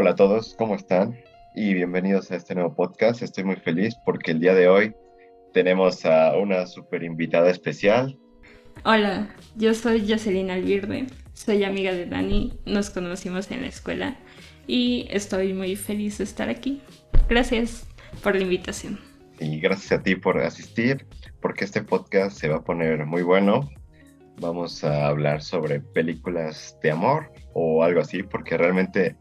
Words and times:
Hola 0.00 0.10
a 0.10 0.14
todos, 0.14 0.54
¿cómo 0.56 0.76
están? 0.76 1.18
Y 1.56 1.74
bienvenidos 1.74 2.30
a 2.30 2.36
este 2.36 2.54
nuevo 2.54 2.72
podcast. 2.72 3.20
Estoy 3.20 3.42
muy 3.42 3.56
feliz 3.56 3.96
porque 4.04 4.30
el 4.30 4.38
día 4.38 4.54
de 4.54 4.68
hoy 4.68 4.94
tenemos 5.52 6.06
a 6.06 6.36
una 6.36 6.66
super 6.68 7.02
invitada 7.02 7.50
especial. 7.50 8.16
Hola, 8.84 9.34
yo 9.56 9.74
soy 9.74 10.08
Jocelyn 10.08 10.52
Alvirde, 10.52 11.08
soy 11.32 11.64
amiga 11.64 11.90
de 11.90 12.06
Dani, 12.06 12.60
nos 12.64 12.90
conocimos 12.90 13.50
en 13.50 13.62
la 13.62 13.66
escuela 13.66 14.16
y 14.68 15.08
estoy 15.10 15.52
muy 15.52 15.74
feliz 15.74 16.18
de 16.18 16.24
estar 16.24 16.48
aquí. 16.48 16.80
Gracias 17.28 17.88
por 18.22 18.36
la 18.36 18.42
invitación. 18.42 19.00
Y 19.40 19.58
gracias 19.58 19.98
a 19.98 20.00
ti 20.00 20.14
por 20.14 20.38
asistir, 20.38 21.08
porque 21.42 21.64
este 21.64 21.82
podcast 21.82 22.38
se 22.38 22.46
va 22.48 22.58
a 22.58 22.64
poner 22.64 23.04
muy 23.04 23.22
bueno. 23.22 23.68
Vamos 24.40 24.84
a 24.84 25.08
hablar 25.08 25.42
sobre 25.42 25.80
películas 25.80 26.78
de 26.84 26.92
amor 26.92 27.32
o 27.52 27.82
algo 27.82 28.00
así, 28.00 28.22
porque 28.22 28.56
realmente 28.56 29.16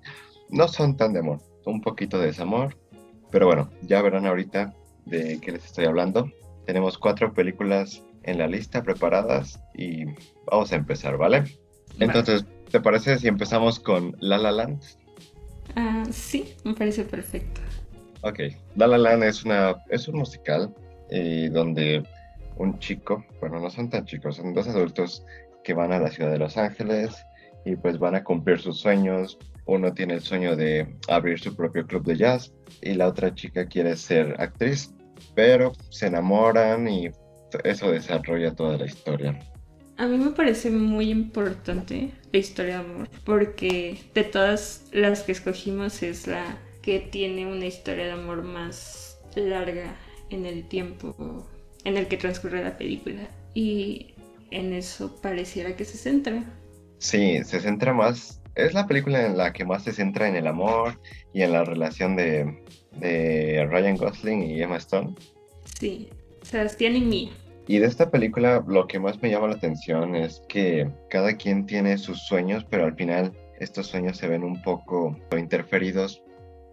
no 0.49 0.67
son 0.67 0.97
tan 0.97 1.13
de 1.13 1.19
amor, 1.19 1.39
un 1.65 1.81
poquito 1.81 2.19
de 2.19 2.27
desamor. 2.27 2.77
Pero 3.31 3.47
bueno, 3.47 3.69
ya 3.81 4.01
verán 4.01 4.25
ahorita 4.25 4.73
de 5.05 5.39
qué 5.41 5.51
les 5.51 5.65
estoy 5.65 5.85
hablando. 5.85 6.31
Tenemos 6.65 6.97
cuatro 6.97 7.33
películas 7.33 8.03
en 8.23 8.37
la 8.37 8.47
lista 8.47 8.83
preparadas 8.83 9.59
y 9.73 10.05
vamos 10.45 10.71
a 10.71 10.75
empezar, 10.75 11.17
¿vale? 11.17 11.43
Entonces, 11.99 12.45
¿te 12.71 12.79
parece 12.79 13.17
si 13.17 13.27
empezamos 13.27 13.79
con 13.79 14.15
La 14.19 14.37
La 14.37 14.51
Land? 14.51 14.81
Ah, 15.75 16.03
sí, 16.11 16.53
me 16.63 16.73
parece 16.73 17.03
perfecto. 17.03 17.61
Ok, 18.21 18.39
La 18.75 18.87
La 18.87 18.97
Land 18.97 19.23
es, 19.23 19.43
una, 19.43 19.75
es 19.89 20.07
un 20.07 20.19
musical 20.19 20.73
eh, 21.09 21.49
donde 21.51 22.03
un 22.57 22.79
chico, 22.79 23.25
bueno, 23.39 23.59
no 23.59 23.69
son 23.69 23.89
tan 23.89 24.05
chicos, 24.05 24.37
son 24.37 24.53
dos 24.53 24.67
adultos 24.67 25.23
que 25.63 25.73
van 25.73 25.91
a 25.91 25.99
la 25.99 26.09
ciudad 26.09 26.31
de 26.31 26.39
Los 26.39 26.57
Ángeles 26.57 27.15
y 27.65 27.75
pues 27.75 27.99
van 27.99 28.15
a 28.15 28.23
cumplir 28.23 28.59
sus 28.59 28.79
sueños. 28.79 29.37
Uno 29.65 29.93
tiene 29.93 30.15
el 30.15 30.21
sueño 30.21 30.55
de 30.55 30.87
abrir 31.09 31.39
su 31.39 31.55
propio 31.55 31.85
club 31.85 32.05
de 32.05 32.17
jazz 32.17 32.53
y 32.81 32.93
la 32.93 33.07
otra 33.07 33.33
chica 33.35 33.67
quiere 33.67 33.95
ser 33.95 34.35
actriz, 34.39 34.93
pero 35.35 35.73
se 35.89 36.07
enamoran 36.07 36.87
y 36.87 37.09
eso 37.63 37.91
desarrolla 37.91 38.55
toda 38.55 38.77
la 38.77 38.85
historia. 38.85 39.39
A 39.97 40.05
mí 40.05 40.17
me 40.17 40.31
parece 40.31 40.69
muy 40.69 41.09
importante 41.09 42.11
la 42.31 42.39
historia 42.39 42.79
de 42.79 42.85
amor, 42.85 43.09
porque 43.25 43.97
de 44.13 44.23
todas 44.23 44.85
las 44.91 45.23
que 45.23 45.31
escogimos 45.31 46.03
es 46.03 46.27
la 46.27 46.59
que 46.83 46.99
tiene 46.99 47.47
una 47.47 47.65
historia 47.65 48.05
de 48.05 48.11
amor 48.11 48.43
más 48.43 49.17
larga 49.35 49.95
en 50.29 50.45
el 50.45 50.67
tiempo 50.67 51.47
en 51.83 51.97
el 51.97 52.07
que 52.07 52.17
transcurre 52.17 52.63
la 52.63 52.77
película. 52.77 53.27
Y 53.53 54.13
en 54.51 54.73
eso 54.73 55.19
pareciera 55.21 55.75
que 55.75 55.85
se 55.85 55.97
centra. 55.97 56.43
Sí, 56.99 57.43
se 57.43 57.59
centra 57.59 57.93
más. 57.93 58.41
Es 58.55 58.73
la 58.73 58.87
película 58.87 59.25
en 59.25 59.37
la 59.37 59.53
que 59.53 59.65
más 59.65 59.83
se 59.83 59.91
centra 59.91 60.27
en 60.27 60.35
el 60.35 60.47
amor 60.47 60.99
y 61.33 61.43
en 61.43 61.51
la 61.51 61.63
relación 61.63 62.15
de, 62.15 62.63
de 62.93 63.67
Ryan 63.69 63.97
Gosling 63.97 64.43
y 64.43 64.61
Emma 64.61 64.77
Stone. 64.77 65.13
Sí, 65.79 66.09
Sebastián 66.41 66.95
y 66.95 67.01
Mia. 67.01 67.29
Y 67.67 67.79
de 67.79 67.87
esta 67.87 68.09
película 68.09 68.63
lo 68.65 68.87
que 68.87 68.99
más 68.99 69.21
me 69.21 69.29
llama 69.29 69.47
la 69.47 69.55
atención 69.55 70.15
es 70.15 70.41
que 70.47 70.89
cada 71.09 71.35
quien 71.35 71.65
tiene 71.65 71.97
sus 71.97 72.25
sueños, 72.25 72.65
pero 72.69 72.85
al 72.85 72.95
final 72.95 73.33
estos 73.59 73.87
sueños 73.87 74.17
se 74.17 74.27
ven 74.27 74.43
un 74.43 74.61
poco 74.61 75.17
interferidos 75.37 76.23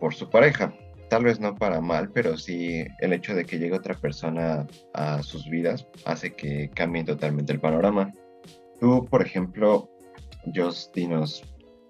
por 0.01 0.15
su 0.15 0.31
pareja. 0.31 0.73
Tal 1.11 1.25
vez 1.25 1.41
no 1.41 1.55
para 1.55 1.81
mal, 1.81 2.11
pero 2.13 2.37
sí 2.39 2.85
el 3.01 3.13
hecho 3.13 3.35
de 3.35 3.45
que 3.45 3.59
llegue 3.59 3.75
otra 3.75 3.95
persona 3.95 4.67
a 4.95 5.23
sus 5.23 5.49
vidas 5.51 5.87
hace 6.05 6.33
que 6.35 6.71
cambien 6.75 7.07
totalmente 7.07 7.53
el 7.53 7.61
panorama. 7.61 8.13
Tú, 8.81 9.05
por 9.11 9.23
ejemplo, 9.23 9.91
Justinos, 10.53 11.43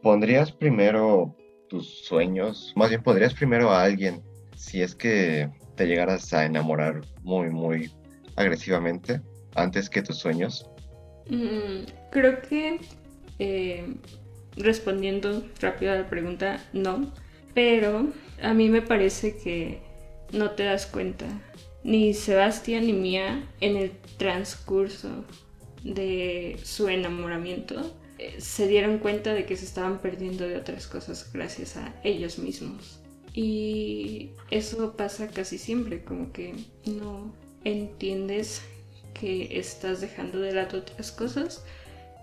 ¿pondrías 0.02 0.52
primero 0.52 1.34
tus 1.68 2.04
sueños? 2.04 2.72
Más 2.76 2.90
bien, 2.90 3.02
¿podrías 3.02 3.34
primero 3.34 3.70
a 3.70 3.82
alguien 3.82 4.22
si 4.56 4.82
es 4.82 4.94
que 4.94 5.50
te 5.76 5.86
llegaras 5.86 6.32
a 6.32 6.44
enamorar 6.44 7.00
muy, 7.22 7.50
muy 7.50 7.90
agresivamente 8.36 9.20
antes 9.54 9.88
que 9.88 10.02
tus 10.02 10.18
sueños? 10.18 10.68
Mm, 11.28 11.86
creo 12.10 12.42
que 12.42 12.80
eh, 13.38 13.96
respondiendo 14.56 15.44
rápido 15.60 15.92
a 15.92 15.96
la 15.96 16.08
pregunta, 16.08 16.62
no. 16.72 17.12
Pero 17.54 18.08
a 18.42 18.52
mí 18.52 18.68
me 18.68 18.82
parece 18.82 19.36
que 19.36 19.80
no 20.32 20.50
te 20.50 20.64
das 20.64 20.86
cuenta. 20.86 21.26
Ni 21.82 22.14
Sebastián 22.14 22.86
ni 22.86 22.92
Mía 22.92 23.44
en 23.60 23.76
el 23.76 23.92
transcurso 24.16 25.24
de 25.82 26.58
su 26.62 26.88
enamoramiento 26.88 27.94
se 28.38 28.68
dieron 28.68 28.98
cuenta 28.98 29.34
de 29.34 29.46
que 29.46 29.56
se 29.56 29.64
estaban 29.64 30.00
perdiendo 30.00 30.46
de 30.46 30.56
otras 30.56 30.86
cosas 30.86 31.30
gracias 31.32 31.76
a 31.76 31.94
ellos 32.04 32.38
mismos. 32.38 33.00
Y 33.32 34.30
eso 34.50 34.96
pasa 34.96 35.28
casi 35.28 35.58
siempre, 35.58 36.04
como 36.04 36.32
que 36.32 36.54
no 36.86 37.34
entiendes 37.64 38.62
que 39.12 39.58
estás 39.58 40.00
dejando 40.00 40.40
de 40.40 40.52
lado 40.52 40.78
otras 40.78 41.10
cosas. 41.10 41.64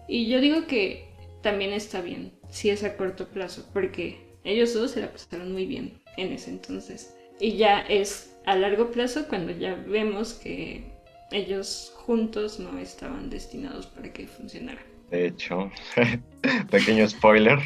Y 0.07 0.28
yo 0.28 0.40
digo 0.40 0.67
que 0.67 1.09
también 1.41 1.73
está 1.73 2.01
bien, 2.01 2.31
si 2.50 2.69
es 2.69 2.84
a 2.84 2.95
corto 2.95 3.28
plazo, 3.28 3.67
porque 3.73 4.17
ellos 4.44 4.73
dos 4.73 4.91
se 4.91 5.01
la 5.01 5.11
pasaron 5.11 5.51
muy 5.51 5.66
bien 5.66 6.01
en 6.17 6.31
ese 6.31 6.51
entonces. 6.51 7.13
Y 7.40 7.57
ya 7.57 7.81
es 7.81 8.34
a 8.45 8.56
largo 8.56 8.91
plazo 8.91 9.28
cuando 9.28 9.51
ya 9.51 9.75
vemos 9.75 10.34
que 10.34 10.84
ellos 11.31 11.94
juntos 11.95 12.59
no 12.59 12.78
estaban 12.78 13.29
destinados 13.29 13.88
para 13.88 14.11
que 14.13 14.28
funcionara. 14.28 14.81
De 15.11 15.27
hecho, 15.27 15.69
pequeño 16.72 17.07
spoiler. 17.07 17.59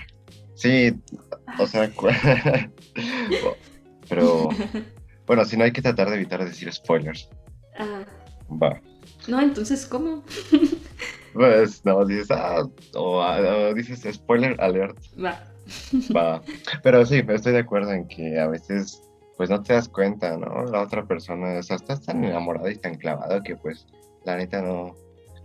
Sí, 0.56 0.94
o 1.60 1.68
sea, 1.68 1.92
pero 4.10 4.50
bueno, 5.28 5.46
si 5.46 5.56
no 5.58 5.64
hay 5.64 5.72
que 5.72 5.82
tratar 5.82 6.10
de 6.10 6.16
evitar 6.16 6.44
decir 6.44 6.72
spoilers. 6.74 7.30
Ah. 7.78 8.04
Va. 8.52 8.82
No, 9.28 9.42
entonces, 9.42 9.86
¿cómo? 9.86 10.24
pues 11.34 11.86
no, 11.86 12.06
dices, 12.06 12.32
ah, 12.32 12.66
o, 12.96 13.20
o 13.20 13.74
dices 13.74 14.02
spoiler 14.14 14.60
alert. 14.60 14.98
Va. 15.24 15.44
Va. 16.16 16.42
Pero 16.84 17.06
sí, 17.06 17.24
estoy 17.28 17.54
de 17.54 17.60
acuerdo 17.60 17.92
en 17.92 18.08
que 18.08 18.40
a 18.40 18.48
veces 18.48 19.02
pues 19.38 19.50
no 19.50 19.62
te 19.62 19.74
das 19.74 19.90
cuenta, 19.90 20.38
¿no? 20.38 20.64
La 20.66 20.82
otra 20.82 21.06
persona, 21.06 21.60
o 21.60 21.64
sea, 21.64 21.76
estás 21.76 22.02
tan 22.06 22.24
enamorada 22.24 22.72
y 22.72 22.78
tan 22.78 22.96
clavado 22.96 23.44
que 23.44 23.56
pues 23.56 23.86
la 24.24 24.38
neta 24.38 24.62
no, 24.62 24.96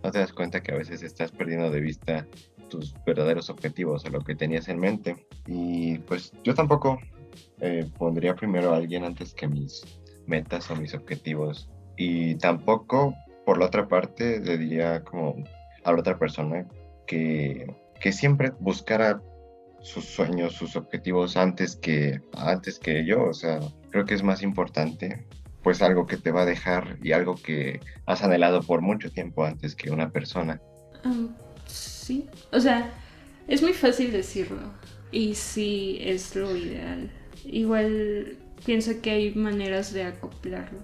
no 0.02 0.10
te 0.10 0.18
das 0.18 0.32
cuenta 0.32 0.62
que 0.62 0.72
a 0.72 0.76
veces 0.76 1.02
estás 1.02 1.30
perdiendo 1.30 1.70
de 1.70 1.80
vista 1.80 2.26
tus 2.68 2.94
verdaderos 3.04 3.50
objetivos 3.50 4.04
o 4.04 4.10
lo 4.10 4.20
que 4.20 4.34
tenías 4.34 4.68
en 4.68 4.78
mente. 4.78 5.26
Y 5.46 5.98
pues 5.98 6.32
yo 6.44 6.54
tampoco 6.54 6.98
eh, 7.60 7.90
pondría 7.98 8.34
primero 8.34 8.72
a 8.72 8.76
alguien 8.76 9.04
antes 9.04 9.34
que 9.34 9.48
mis 9.48 9.82
metas 10.26 10.70
o 10.70 10.76
mis 10.76 10.94
objetivos. 10.94 11.68
Y 11.96 12.36
tampoco, 12.36 13.14
por 13.44 13.58
la 13.58 13.66
otra 13.66 13.88
parte, 13.88 14.40
le 14.40 14.56
diría 14.56 15.02
como 15.04 15.36
a 15.84 15.92
la 15.92 15.98
otra 15.98 16.18
persona 16.18 16.66
que, 17.06 17.66
que 18.00 18.12
siempre 18.12 18.52
buscara 18.60 19.20
sus 19.80 20.04
sueños, 20.04 20.54
sus 20.54 20.76
objetivos 20.76 21.36
antes 21.36 21.76
que, 21.76 22.20
antes 22.36 22.78
que 22.78 23.04
yo. 23.04 23.24
O 23.24 23.34
sea, 23.34 23.60
creo 23.90 24.04
que 24.04 24.14
es 24.14 24.22
más 24.22 24.42
importante 24.42 25.26
pues 25.62 25.82
algo 25.82 26.06
que 26.06 26.16
te 26.16 26.30
va 26.30 26.42
a 26.42 26.46
dejar 26.46 26.98
y 27.02 27.12
algo 27.12 27.34
que 27.34 27.80
has 28.06 28.22
anhelado 28.22 28.62
por 28.62 28.80
mucho 28.80 29.10
tiempo 29.10 29.44
antes 29.44 29.74
que 29.74 29.90
una 29.90 30.10
persona. 30.10 30.60
Sí, 31.66 32.28
o 32.52 32.60
sea, 32.60 32.90
es 33.46 33.62
muy 33.62 33.72
fácil 33.72 34.12
decirlo 34.12 34.58
y 35.12 35.34
sí 35.34 35.98
es 36.00 36.34
lo 36.34 36.56
ideal. 36.56 37.10
Igual 37.44 38.36
pienso 38.64 38.92
que 39.02 39.10
hay 39.10 39.34
maneras 39.34 39.92
de 39.92 40.04
acoplarlo. 40.04 40.78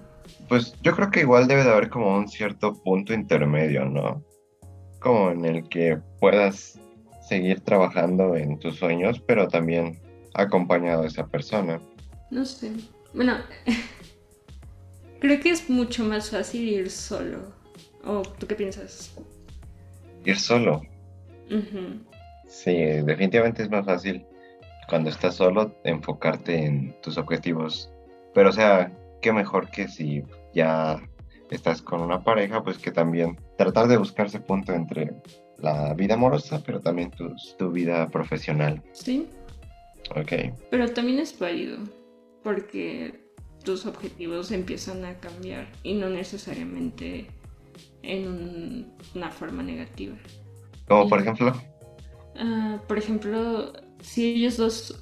Pues 0.49 0.73
yo 0.81 0.95
creo 0.95 1.11
que 1.11 1.21
igual 1.21 1.47
debe 1.47 1.63
de 1.63 1.71
haber 1.71 1.89
como 1.89 2.15
un 2.15 2.27
cierto 2.27 2.73
punto 2.73 3.13
intermedio, 3.13 3.85
¿no? 3.85 4.23
Como 4.99 5.31
en 5.31 5.45
el 5.45 5.67
que 5.69 5.99
puedas 6.19 6.79
seguir 7.27 7.59
trabajando 7.61 8.35
en 8.35 8.57
tus 8.59 8.77
sueños, 8.77 9.21
pero 9.27 9.47
también 9.47 9.99
acompañado 10.33 11.01
de 11.01 11.07
esa 11.07 11.27
persona. 11.27 11.81
No 12.31 12.45
sé. 12.45 12.71
Bueno, 13.13 13.37
creo 15.19 15.39
que 15.39 15.49
es 15.49 15.69
mucho 15.69 16.03
más 16.03 16.29
fácil 16.29 16.67
ir 16.67 16.89
solo. 16.89 17.53
¿O 18.03 18.21
tú 18.21 18.47
qué 18.47 18.55
piensas? 18.55 19.13
Ir 20.23 20.37
solo. 20.37 20.81
Sí, 22.47 22.73
definitivamente 22.73 23.63
es 23.63 23.69
más 23.69 23.85
fácil 23.85 24.25
cuando 24.87 25.09
estás 25.09 25.35
solo 25.35 25.75
enfocarte 25.83 26.65
en 26.65 26.95
tus 27.01 27.17
objetivos. 27.17 27.89
Pero 28.33 28.49
o 28.49 28.53
sea, 28.53 28.91
qué 29.21 29.33
mejor 29.33 29.69
que 29.69 29.87
si 29.87 30.23
ya 30.53 31.01
estás 31.51 31.81
con 31.81 32.01
una 32.01 32.23
pareja, 32.23 32.63
pues 32.63 32.77
que 32.77 32.91
también 32.91 33.37
tratar 33.57 33.87
de 33.87 33.97
buscar 33.97 34.27
ese 34.27 34.39
punto 34.39 34.73
entre 34.73 35.13
la 35.57 35.93
vida 35.93 36.15
amorosa, 36.15 36.61
pero 36.65 36.79
también 36.79 37.11
tu, 37.11 37.33
tu 37.57 37.71
vida 37.71 38.07
profesional. 38.09 38.81
Sí. 38.93 39.27
Ok. 40.15 40.53
Pero 40.69 40.87
también 40.93 41.19
es 41.19 41.37
válido, 41.37 41.79
porque 42.43 43.26
tus 43.67 43.85
objetivos 43.85 44.53
empiezan 44.53 45.03
a 45.03 45.19
cambiar 45.19 45.67
y 45.83 45.95
no 45.95 46.09
necesariamente 46.09 47.27
en 48.01 48.87
una 49.13 49.29
forma 49.29 49.61
negativa. 49.61 50.15
Como 50.87 51.09
por 51.09 51.19
ejemplo. 51.19 51.51
Uh, 52.35 52.77
por 52.87 52.97
ejemplo, 52.97 53.73
si 54.01 54.35
ellos 54.35 54.55
dos 54.55 54.97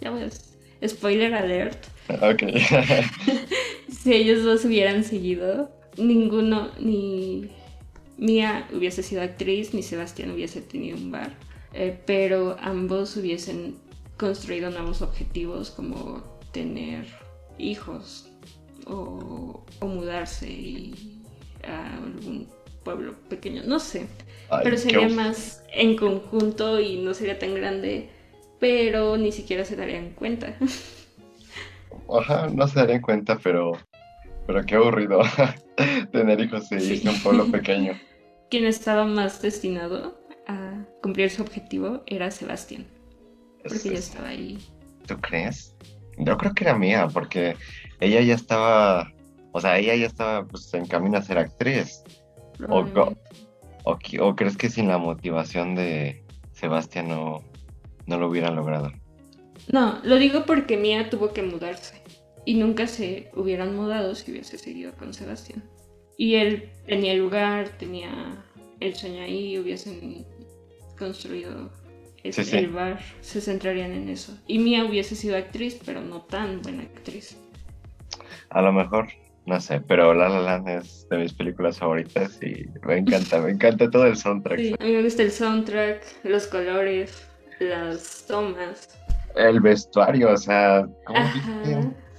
ya 0.00 0.10
ves, 0.10 0.58
spoiler 0.84 1.34
alert. 1.34 1.86
Ok. 2.08 2.42
si 4.02 4.12
ellos 4.12 4.42
dos 4.42 4.64
hubieran 4.64 5.04
seguido, 5.04 5.70
ninguno, 5.96 6.72
ni 6.80 7.48
Mía 8.18 8.68
hubiese 8.74 9.04
sido 9.04 9.22
actriz, 9.22 9.72
ni 9.72 9.84
Sebastián 9.84 10.32
hubiese 10.32 10.62
tenido 10.62 10.96
un 10.96 11.12
bar, 11.12 11.32
eh, 11.74 11.96
pero 12.06 12.56
ambos 12.60 13.16
hubiesen 13.16 13.76
construido 14.16 14.68
nuevos 14.68 15.00
objetivos 15.00 15.70
como 15.70 16.24
tener 16.50 17.06
hijos 17.60 18.30
o, 18.86 19.64
mudarse 19.80 20.90
a 21.66 21.96
algún 21.96 22.48
pueblo 22.84 23.14
pequeño, 23.28 23.62
no 23.64 23.78
sé. 23.78 24.06
pero 24.62 24.76
sería 24.76 25.08
más 25.08 25.62
en 25.72 25.96
conjunto 25.96 26.80
y 26.80 26.96
no 26.96 27.14
sería 27.14 27.38
tan 27.38 27.54
grande, 27.54 28.08
pero 28.58 29.16
ni 29.16 29.32
siquiera 29.32 29.64
se 29.64 29.76
darían 29.76 30.10
cuenta. 30.10 30.56
Ajá, 32.18 32.48
no 32.48 32.66
se 32.66 32.80
darían 32.80 33.00
cuenta, 33.00 33.38
pero, 33.42 33.72
pero 34.46 34.64
qué 34.64 34.74
aburrido 34.74 35.20
tener 36.12 36.40
hijos 36.40 36.70
y 36.72 37.06
un 37.06 37.22
pueblo 37.22 37.46
pequeño 37.50 37.92
quien 38.50 38.66
estaba 38.66 39.06
más 39.06 39.40
destinado 39.40 40.20
a 40.46 40.84
cumplir 41.02 41.30
su 41.30 41.42
objetivo 41.42 42.02
era 42.06 42.30
Sebastián. 42.30 42.84
Porque 43.62 43.90
ya 43.90 43.98
estaba 43.98 44.28
ahí. 44.28 44.58
¿Tú 45.06 45.16
crees? 45.20 45.74
Yo 46.18 46.36
creo 46.36 46.54
que 46.54 46.64
era 46.64 46.76
mía, 46.76 47.08
porque 47.12 47.56
ella 48.00 48.20
ya 48.20 48.34
estaba, 48.34 49.12
o 49.52 49.60
sea, 49.60 49.78
ella 49.78 49.94
ya 49.94 50.06
estaba 50.06 50.44
pues, 50.46 50.72
en 50.74 50.86
camino 50.86 51.18
a 51.18 51.22
ser 51.22 51.38
actriz. 51.38 52.02
O, 52.68 52.84
o, 53.84 54.36
crees 54.36 54.56
que 54.56 54.68
sin 54.68 54.88
la 54.88 54.98
motivación 54.98 55.74
de 55.74 56.22
Sebastián 56.52 57.08
no, 57.08 57.42
no 58.06 58.18
lo 58.18 58.28
hubieran 58.28 58.56
logrado? 58.56 58.92
No, 59.72 60.00
lo 60.02 60.16
digo 60.16 60.44
porque 60.44 60.76
Mía 60.76 61.08
tuvo 61.08 61.32
que 61.32 61.42
mudarse 61.42 62.02
y 62.44 62.54
nunca 62.54 62.86
se 62.86 63.30
hubieran 63.34 63.74
mudado 63.76 64.14
si 64.14 64.32
hubiese 64.32 64.58
seguido 64.58 64.92
con 64.96 65.14
Sebastián. 65.14 65.62
Y 66.18 66.34
él 66.34 66.70
tenía 66.86 67.12
el 67.12 67.20
lugar, 67.20 67.70
tenía 67.78 68.44
el 68.80 68.94
sueño 68.94 69.22
ahí, 69.22 69.58
hubiesen 69.58 70.26
construido 70.98 71.70
el 72.24 72.68
bar, 72.68 73.00
se 73.20 73.40
centrarían 73.40 73.92
en 73.92 74.08
eso. 74.08 74.36
Y 74.46 74.58
Mia 74.58 74.84
hubiese 74.84 75.14
sido 75.14 75.36
actriz, 75.36 75.78
pero 75.84 76.00
no 76.00 76.22
tan 76.22 76.62
buena 76.62 76.82
actriz. 76.82 77.38
A 78.50 78.62
lo 78.62 78.72
mejor, 78.72 79.08
no 79.46 79.60
sé, 79.60 79.80
pero 79.80 80.12
La 80.14 80.28
La 80.28 80.40
Land 80.40 80.68
es 80.68 81.08
de 81.08 81.18
mis 81.18 81.32
películas 81.32 81.78
favoritas 81.78 82.38
y 82.42 82.66
me 82.86 82.98
encanta, 82.98 83.40
me 83.40 83.50
encanta 83.52 83.90
todo 83.90 84.06
el 84.06 84.16
soundtrack. 84.16 84.58
a 84.78 84.84
mí 84.84 84.92
me 84.92 85.02
gusta 85.02 85.22
el 85.22 85.30
soundtrack, 85.30 86.24
los 86.24 86.46
colores, 86.46 87.26
las 87.58 88.24
tomas. 88.26 88.98
El 89.36 89.60
vestuario, 89.60 90.32
o 90.32 90.36
sea, 90.36 90.88
¿cómo 91.06 91.20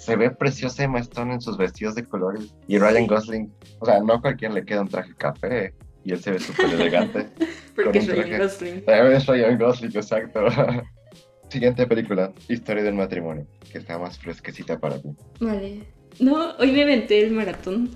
se 0.02 0.16
ve 0.16 0.32
preciosa 0.32 0.84
Emma 0.84 1.00
Stone 1.00 1.36
en 1.36 1.42
sus 1.42 1.58
vestidos 1.58 1.94
de 1.94 2.04
colores. 2.04 2.56
Y 2.68 2.80
Ryan 2.80 3.06
Gosling, 3.06 3.54
o 3.80 3.86
sea, 3.86 4.00
no 4.00 4.14
a 4.14 4.22
cualquiera 4.22 4.56
le 4.56 4.66
queda 4.66 4.82
un 4.82 4.88
traje 4.88 5.14
café. 5.16 5.76
Y 6.04 6.14
él 6.14 6.22
se 6.22 6.32
ve 6.32 6.40
súper 6.40 6.74
elegante. 6.74 7.28
Porque 7.76 8.00
es 8.00 8.08
Ryan 8.08 8.42
Gosling. 8.42 8.84
Es 8.88 9.28
Ryan 9.28 9.58
Gosling, 9.58 9.92
exacto. 9.96 10.46
Siguiente 11.50 11.86
película, 11.86 12.34
Historia 12.48 12.82
del 12.84 12.94
matrimonio, 12.94 13.46
que 13.72 13.80
está 13.80 13.98
más 13.98 14.18
fresquecita 14.18 14.80
para 14.80 15.02
ti. 15.02 15.10
Vale. 15.40 15.84
No, 16.20 16.56
hoy 16.58 16.72
me 16.72 16.84
aventé 16.84 17.22
el 17.24 17.32
maratón. 17.32 17.92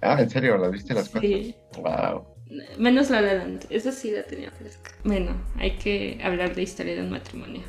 Ah, 0.00 0.20
¿en 0.20 0.30
serio? 0.30 0.56
¿La 0.56 0.68
viste 0.68 0.94
las 0.94 1.08
cuatro? 1.10 1.28
Sí. 1.28 1.54
Wow. 1.76 2.26
Menos 2.78 3.10
La 3.10 3.20
La 3.20 3.34
Land, 3.34 3.66
esa 3.70 3.92
sí 3.92 4.10
la 4.10 4.22
tenía 4.24 4.50
fresca. 4.50 4.90
Bueno, 5.04 5.32
hay 5.56 5.76
que 5.76 6.18
hablar 6.22 6.54
de 6.54 6.62
Historia 6.62 6.94
del 6.94 7.10
matrimonio. 7.10 7.62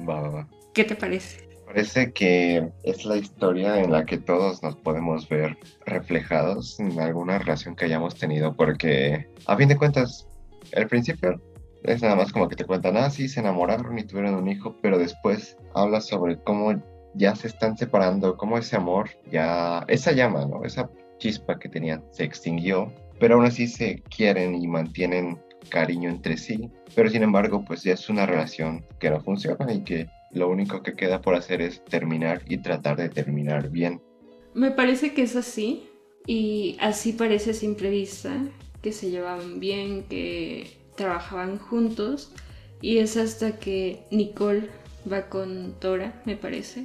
Va, 0.00 0.20
va, 0.20 0.28
va. 0.28 0.48
¿Qué 0.74 0.84
te 0.84 0.94
parece? 0.94 1.45
Parece 1.66 2.12
que 2.12 2.70
es 2.84 3.04
la 3.04 3.16
historia 3.16 3.82
en 3.82 3.90
la 3.90 4.06
que 4.06 4.18
todos 4.18 4.62
nos 4.62 4.76
podemos 4.76 5.28
ver 5.28 5.58
reflejados 5.84 6.78
en 6.78 6.98
alguna 7.00 7.38
relación 7.38 7.74
que 7.74 7.86
hayamos 7.86 8.14
tenido, 8.14 8.54
porque 8.54 9.28
a 9.46 9.56
fin 9.56 9.68
de 9.68 9.76
cuentas, 9.76 10.28
el 10.72 10.86
principio 10.86 11.40
es 11.82 12.02
nada 12.02 12.14
más 12.14 12.32
como 12.32 12.48
que 12.48 12.56
te 12.56 12.64
cuentan, 12.64 12.96
ah, 12.96 13.10
sí, 13.10 13.28
se 13.28 13.40
enamoraron 13.40 13.98
y 13.98 14.04
tuvieron 14.04 14.34
un 14.36 14.48
hijo, 14.48 14.76
pero 14.80 14.96
después 14.96 15.56
habla 15.74 16.00
sobre 16.00 16.38
cómo 16.38 16.80
ya 17.14 17.34
se 17.34 17.48
están 17.48 17.76
separando, 17.76 18.36
cómo 18.36 18.58
ese 18.58 18.76
amor, 18.76 19.10
ya, 19.30 19.84
esa 19.88 20.12
llama, 20.12 20.46
¿no? 20.46 20.64
Esa 20.64 20.88
chispa 21.18 21.58
que 21.58 21.68
tenían 21.68 22.04
se 22.12 22.24
extinguió, 22.24 22.92
pero 23.18 23.34
aún 23.34 23.44
así 23.44 23.66
se 23.66 24.02
quieren 24.02 24.54
y 24.54 24.68
mantienen 24.68 25.40
cariño 25.68 26.10
entre 26.10 26.36
sí, 26.36 26.70
pero 26.94 27.10
sin 27.10 27.22
embargo, 27.22 27.64
pues 27.64 27.82
ya 27.82 27.94
es 27.94 28.08
una 28.08 28.24
relación 28.24 28.84
que 29.00 29.10
no 29.10 29.20
funciona 29.20 29.72
y 29.72 29.82
que 29.82 30.06
lo 30.32 30.48
único 30.48 30.82
que 30.82 30.94
queda 30.94 31.20
por 31.20 31.34
hacer 31.34 31.62
es 31.62 31.84
terminar 31.84 32.42
y 32.48 32.58
tratar 32.58 32.96
de 32.96 33.08
terminar 33.08 33.70
bien. 33.70 34.02
Me 34.54 34.70
parece 34.70 35.14
que 35.14 35.22
es 35.22 35.36
así 35.36 35.88
y 36.26 36.76
así 36.80 37.12
parece 37.12 37.50
a 37.50 37.54
simple 37.54 37.90
vista 37.90 38.36
que 38.82 38.92
se 38.92 39.10
llevaban 39.10 39.60
bien, 39.60 40.04
que 40.04 40.78
trabajaban 40.96 41.58
juntos 41.58 42.32
y 42.80 42.98
es 42.98 43.16
hasta 43.16 43.58
que 43.58 44.04
Nicole 44.10 44.68
va 45.10 45.28
con 45.28 45.78
Tora, 45.80 46.22
me 46.24 46.36
parece, 46.36 46.84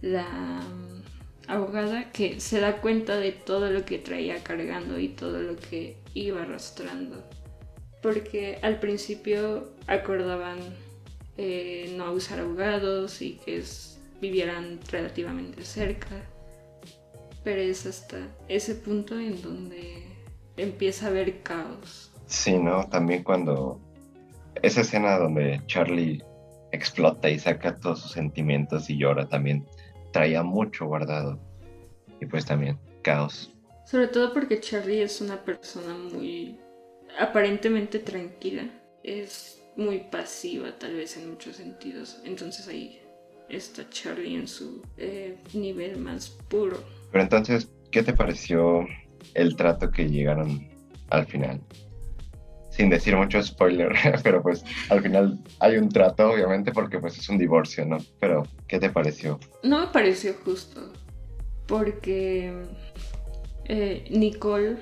la 0.00 0.24
mm, 0.24 1.02
abogada, 1.48 2.10
que 2.12 2.40
se 2.40 2.60
da 2.60 2.80
cuenta 2.80 3.16
de 3.16 3.32
todo 3.32 3.70
lo 3.70 3.84
que 3.84 3.98
traía 3.98 4.42
cargando 4.42 4.98
y 4.98 5.08
todo 5.08 5.42
lo 5.42 5.56
que 5.56 5.96
iba 6.14 6.42
arrastrando. 6.42 7.22
Porque 8.02 8.58
al 8.62 8.80
principio 8.80 9.72
acordaban 9.86 10.58
eh, 11.44 11.92
no 11.96 12.12
usar 12.12 12.38
abogados 12.38 13.20
y 13.20 13.34
que 13.44 13.64
vivieran 14.20 14.78
relativamente 14.88 15.64
cerca. 15.64 16.24
Pero 17.42 17.60
es 17.60 17.84
hasta 17.84 18.18
ese 18.46 18.76
punto 18.76 19.18
en 19.18 19.42
donde 19.42 20.04
empieza 20.56 21.06
a 21.06 21.08
haber 21.08 21.42
caos. 21.42 22.12
Sí, 22.26 22.56
¿no? 22.56 22.88
También 22.88 23.24
cuando 23.24 23.80
esa 24.62 24.82
escena 24.82 25.18
donde 25.18 25.60
Charlie 25.66 26.22
explota 26.70 27.28
y 27.28 27.40
saca 27.40 27.74
todos 27.80 28.00
sus 28.02 28.12
sentimientos 28.12 28.88
y 28.88 28.96
llora 28.96 29.28
también 29.28 29.66
traía 30.12 30.44
mucho 30.44 30.86
guardado. 30.86 31.40
Y 32.20 32.26
pues 32.26 32.46
también 32.46 32.78
caos. 33.02 33.52
Sobre 33.84 34.06
todo 34.06 34.32
porque 34.32 34.60
Charlie 34.60 35.02
es 35.02 35.20
una 35.20 35.42
persona 35.42 35.92
muy 35.92 36.60
aparentemente 37.18 37.98
tranquila. 37.98 38.62
Es 39.02 39.61
muy 39.76 40.00
pasiva 40.10 40.70
tal 40.78 40.94
vez 40.94 41.16
en 41.16 41.30
muchos 41.30 41.56
sentidos. 41.56 42.20
Entonces 42.24 42.68
ahí 42.68 43.00
está 43.48 43.88
Charlie 43.90 44.36
en 44.36 44.48
su 44.48 44.82
eh, 44.96 45.36
nivel 45.54 45.98
más 45.98 46.30
puro. 46.48 46.82
Pero 47.10 47.24
entonces, 47.24 47.70
¿qué 47.90 48.02
te 48.02 48.12
pareció 48.12 48.86
el 49.34 49.56
trato 49.56 49.90
que 49.90 50.08
llegaron 50.08 50.68
al 51.10 51.26
final? 51.26 51.60
Sin 52.70 52.88
decir 52.88 53.14
mucho 53.16 53.42
spoiler, 53.42 53.92
pero 54.22 54.42
pues 54.42 54.64
al 54.88 55.02
final 55.02 55.38
hay 55.60 55.76
un 55.76 55.88
trato, 55.90 56.30
obviamente, 56.30 56.72
porque 56.72 56.98
pues 56.98 57.18
es 57.18 57.28
un 57.28 57.38
divorcio, 57.38 57.84
¿no? 57.84 57.98
Pero, 58.18 58.44
¿qué 58.66 58.78
te 58.78 58.88
pareció? 58.88 59.38
No 59.62 59.80
me 59.80 59.86
pareció 59.88 60.34
justo, 60.42 60.90
porque 61.66 62.50
eh, 63.66 64.04
Nicole 64.10 64.78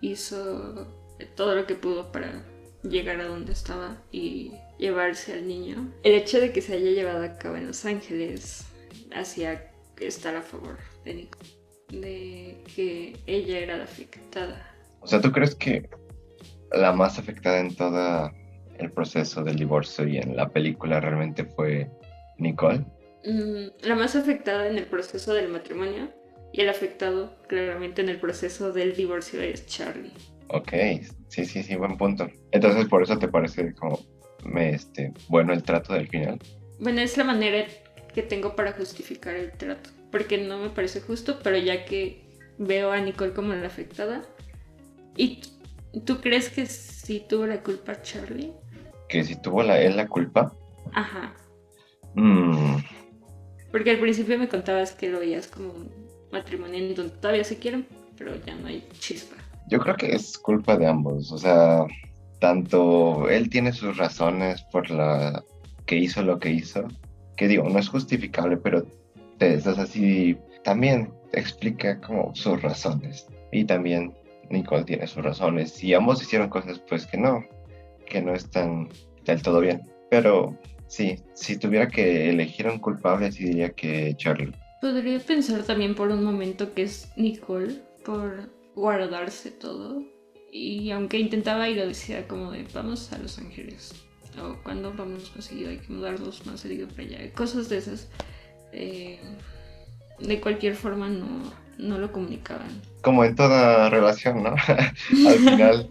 hizo 0.00 0.86
todo 1.34 1.54
lo 1.56 1.66
que 1.66 1.74
pudo 1.74 2.12
para 2.12 2.44
llegar 2.82 3.20
a 3.20 3.26
donde 3.26 3.52
estaba 3.52 3.96
y 4.10 4.52
llevarse 4.78 5.34
al 5.34 5.46
niño. 5.46 5.92
El 6.02 6.14
hecho 6.14 6.40
de 6.40 6.52
que 6.52 6.60
se 6.60 6.74
haya 6.74 6.90
llevado 6.90 7.24
a 7.24 7.38
cabo 7.38 7.56
en 7.56 7.66
Los 7.66 7.84
Ángeles 7.84 8.66
hacía 9.14 9.70
estar 10.00 10.34
a 10.34 10.42
favor 10.42 10.78
de 11.04 11.14
Nico, 11.14 11.38
de 11.90 12.62
que 12.74 13.16
ella 13.26 13.58
era 13.58 13.76
la 13.76 13.84
afectada. 13.84 14.74
O 15.00 15.06
sea, 15.06 15.20
¿tú 15.20 15.30
crees 15.32 15.54
que 15.54 15.88
la 16.72 16.92
más 16.92 17.18
afectada 17.18 17.60
en 17.60 17.74
todo 17.74 18.30
el 18.78 18.90
proceso 18.90 19.44
del 19.44 19.56
divorcio 19.56 20.06
y 20.06 20.18
en 20.18 20.36
la 20.36 20.48
película 20.48 21.00
realmente 21.00 21.44
fue 21.44 21.90
Nicole? 22.38 22.84
Mm, 23.24 23.86
la 23.86 23.94
más 23.94 24.16
afectada 24.16 24.68
en 24.68 24.78
el 24.78 24.86
proceso 24.86 25.34
del 25.34 25.48
matrimonio 25.48 26.10
y 26.52 26.60
el 26.60 26.68
afectado 26.68 27.36
claramente 27.46 28.02
en 28.02 28.08
el 28.08 28.18
proceso 28.18 28.72
del 28.72 28.94
divorcio 28.94 29.40
es 29.40 29.66
Charlie. 29.66 30.12
Ok, 30.52 30.72
sí, 31.28 31.46
sí, 31.46 31.62
sí, 31.62 31.76
buen 31.76 31.96
punto. 31.96 32.28
Entonces, 32.50 32.86
por 32.86 33.02
eso 33.02 33.18
te 33.18 33.28
parece 33.28 33.74
como 33.74 33.98
me, 34.44 34.70
este, 34.70 35.12
bueno 35.28 35.52
el 35.52 35.62
trato 35.62 35.94
del 35.94 36.08
final. 36.08 36.38
Bueno, 36.78 37.00
es 37.00 37.16
la 37.16 37.24
manera 37.24 37.66
que 38.14 38.22
tengo 38.22 38.54
para 38.54 38.72
justificar 38.72 39.34
el 39.34 39.52
trato, 39.52 39.90
porque 40.10 40.38
no 40.38 40.58
me 40.58 40.68
parece 40.68 41.00
justo, 41.00 41.38
pero 41.42 41.56
ya 41.56 41.84
que 41.86 42.22
veo 42.58 42.92
a 42.92 43.00
Nicole 43.00 43.32
como 43.32 43.54
la 43.54 43.66
afectada, 43.66 44.22
¿y 45.16 45.40
tú 46.04 46.20
crees 46.20 46.50
que 46.50 46.66
sí 46.66 47.24
tuvo 47.26 47.46
la 47.46 47.62
culpa 47.62 48.02
Charlie? 48.02 48.52
¿Que 49.08 49.24
si 49.24 49.40
tuvo 49.40 49.62
la, 49.62 49.80
él 49.80 49.96
la 49.96 50.06
culpa? 50.06 50.54
Ajá. 50.92 51.34
Mm. 52.14 52.76
Porque 53.70 53.90
al 53.90 53.98
principio 53.98 54.38
me 54.38 54.48
contabas 54.48 54.92
que 54.92 55.08
lo 55.08 55.20
veías 55.20 55.46
como 55.46 55.72
un 55.72 55.90
matrimonio 56.30 56.78
en 56.78 56.94
donde 56.94 57.16
todavía 57.16 57.44
se 57.44 57.58
quieren, 57.58 57.86
pero 58.18 58.36
ya 58.44 58.54
no 58.54 58.66
hay 58.66 58.86
chispa. 58.98 59.36
Yo 59.72 59.78
creo 59.78 59.96
que 59.96 60.14
es 60.14 60.36
culpa 60.36 60.76
de 60.76 60.86
ambos, 60.86 61.32
o 61.32 61.38
sea, 61.38 61.86
tanto 62.40 63.30
él 63.30 63.48
tiene 63.48 63.72
sus 63.72 63.96
razones 63.96 64.60
por 64.70 64.90
la 64.90 65.42
que 65.86 65.96
hizo 65.96 66.22
lo 66.22 66.38
que 66.38 66.50
hizo, 66.50 66.86
que 67.38 67.48
digo, 67.48 67.66
no 67.66 67.78
es 67.78 67.88
justificable, 67.88 68.58
pero 68.58 68.84
te, 69.38 69.54
es 69.54 69.66
así, 69.66 70.36
también 70.62 71.10
explica 71.32 71.98
como 72.02 72.34
sus 72.34 72.60
razones. 72.60 73.26
Y 73.50 73.64
también 73.64 74.12
Nicole 74.50 74.84
tiene 74.84 75.06
sus 75.06 75.24
razones. 75.24 75.82
Y 75.82 75.94
ambos 75.94 76.20
hicieron 76.20 76.50
cosas 76.50 76.78
pues 76.80 77.06
que 77.06 77.16
no, 77.16 77.42
que 78.04 78.20
no 78.20 78.34
están 78.34 78.90
del 79.24 79.40
todo 79.40 79.60
bien. 79.60 79.80
Pero 80.10 80.54
sí, 80.86 81.16
si 81.32 81.56
tuviera 81.56 81.88
que 81.88 82.28
elegir 82.28 82.66
un 82.66 82.78
culpable, 82.78 83.32
sí 83.32 83.44
diría 83.44 83.70
que 83.70 84.14
Charlie. 84.18 84.52
Podría 84.82 85.18
pensar 85.18 85.62
también 85.62 85.94
por 85.94 86.10
un 86.10 86.22
momento 86.22 86.74
que 86.74 86.82
es 86.82 87.10
Nicole, 87.16 87.80
por 88.04 88.50
guardarse 88.74 89.50
todo. 89.50 90.02
Y 90.50 90.90
aunque 90.90 91.18
intentaba 91.18 91.68
ir, 91.68 91.84
decía 91.84 92.28
como 92.28 92.50
de 92.50 92.66
vamos 92.74 93.12
a 93.12 93.18
Los 93.18 93.38
Ángeles. 93.38 93.94
O 94.40 94.56
cuando 94.62 94.92
vamos 94.92 95.32
más 95.34 95.44
seguido 95.44 95.70
hay 95.70 95.78
que 95.78 95.92
mudarnos 95.92 96.46
más 96.46 96.60
seguido 96.60 96.88
para 96.88 97.02
allá. 97.02 97.32
Cosas 97.32 97.68
de 97.68 97.78
esas. 97.78 98.10
Eh, 98.72 99.18
de 100.18 100.40
cualquier 100.40 100.74
forma 100.74 101.08
no, 101.08 101.26
no 101.78 101.98
lo 101.98 102.12
comunicaban. 102.12 102.68
Como 103.02 103.24
en 103.24 103.34
toda 103.34 103.90
relación, 103.90 104.42
¿no? 104.42 104.54
Al 105.28 105.38
final, 105.38 105.90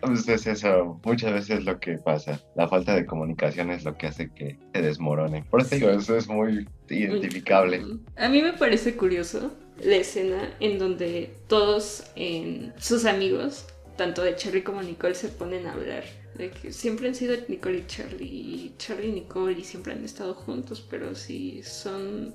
pues 0.00 0.28
es 0.28 0.46
eso, 0.46 1.00
muchas 1.04 1.32
veces 1.32 1.64
lo 1.64 1.78
que 1.78 1.98
pasa. 1.98 2.40
La 2.56 2.68
falta 2.68 2.94
de 2.94 3.06
comunicación 3.06 3.70
es 3.70 3.84
lo 3.84 3.96
que 3.96 4.06
hace 4.06 4.30
que 4.30 4.58
se 4.72 4.82
desmorone. 4.82 5.44
Por 5.50 5.60
eso 5.60 5.74
digo, 5.74 5.90
eso 5.90 6.16
es 6.16 6.28
muy 6.28 6.66
identificable. 6.88 7.82
A 8.16 8.28
mí 8.28 8.42
me 8.42 8.52
parece 8.54 8.96
curioso 8.96 9.52
la 9.82 9.96
escena 9.96 10.54
en 10.60 10.78
donde 10.78 11.34
todos 11.48 12.04
en 12.16 12.72
sus 12.78 13.04
amigos, 13.04 13.66
tanto 13.96 14.22
de 14.22 14.36
Charlie 14.36 14.62
como 14.62 14.82
Nicole, 14.82 15.14
se 15.14 15.28
ponen 15.28 15.66
a 15.66 15.72
hablar. 15.72 16.04
De 16.34 16.50
que 16.50 16.72
siempre 16.72 17.08
han 17.08 17.14
sido 17.14 17.36
Nicole 17.48 17.78
y 17.78 17.86
Charlie, 17.86 18.26
y 18.26 18.74
Charlie 18.78 19.08
y 19.08 19.12
Nicole, 19.12 19.58
y 19.58 19.64
siempre 19.64 19.92
han 19.92 20.04
estado 20.04 20.34
juntos, 20.34 20.86
pero 20.88 21.14
sí 21.14 21.62
son 21.62 22.34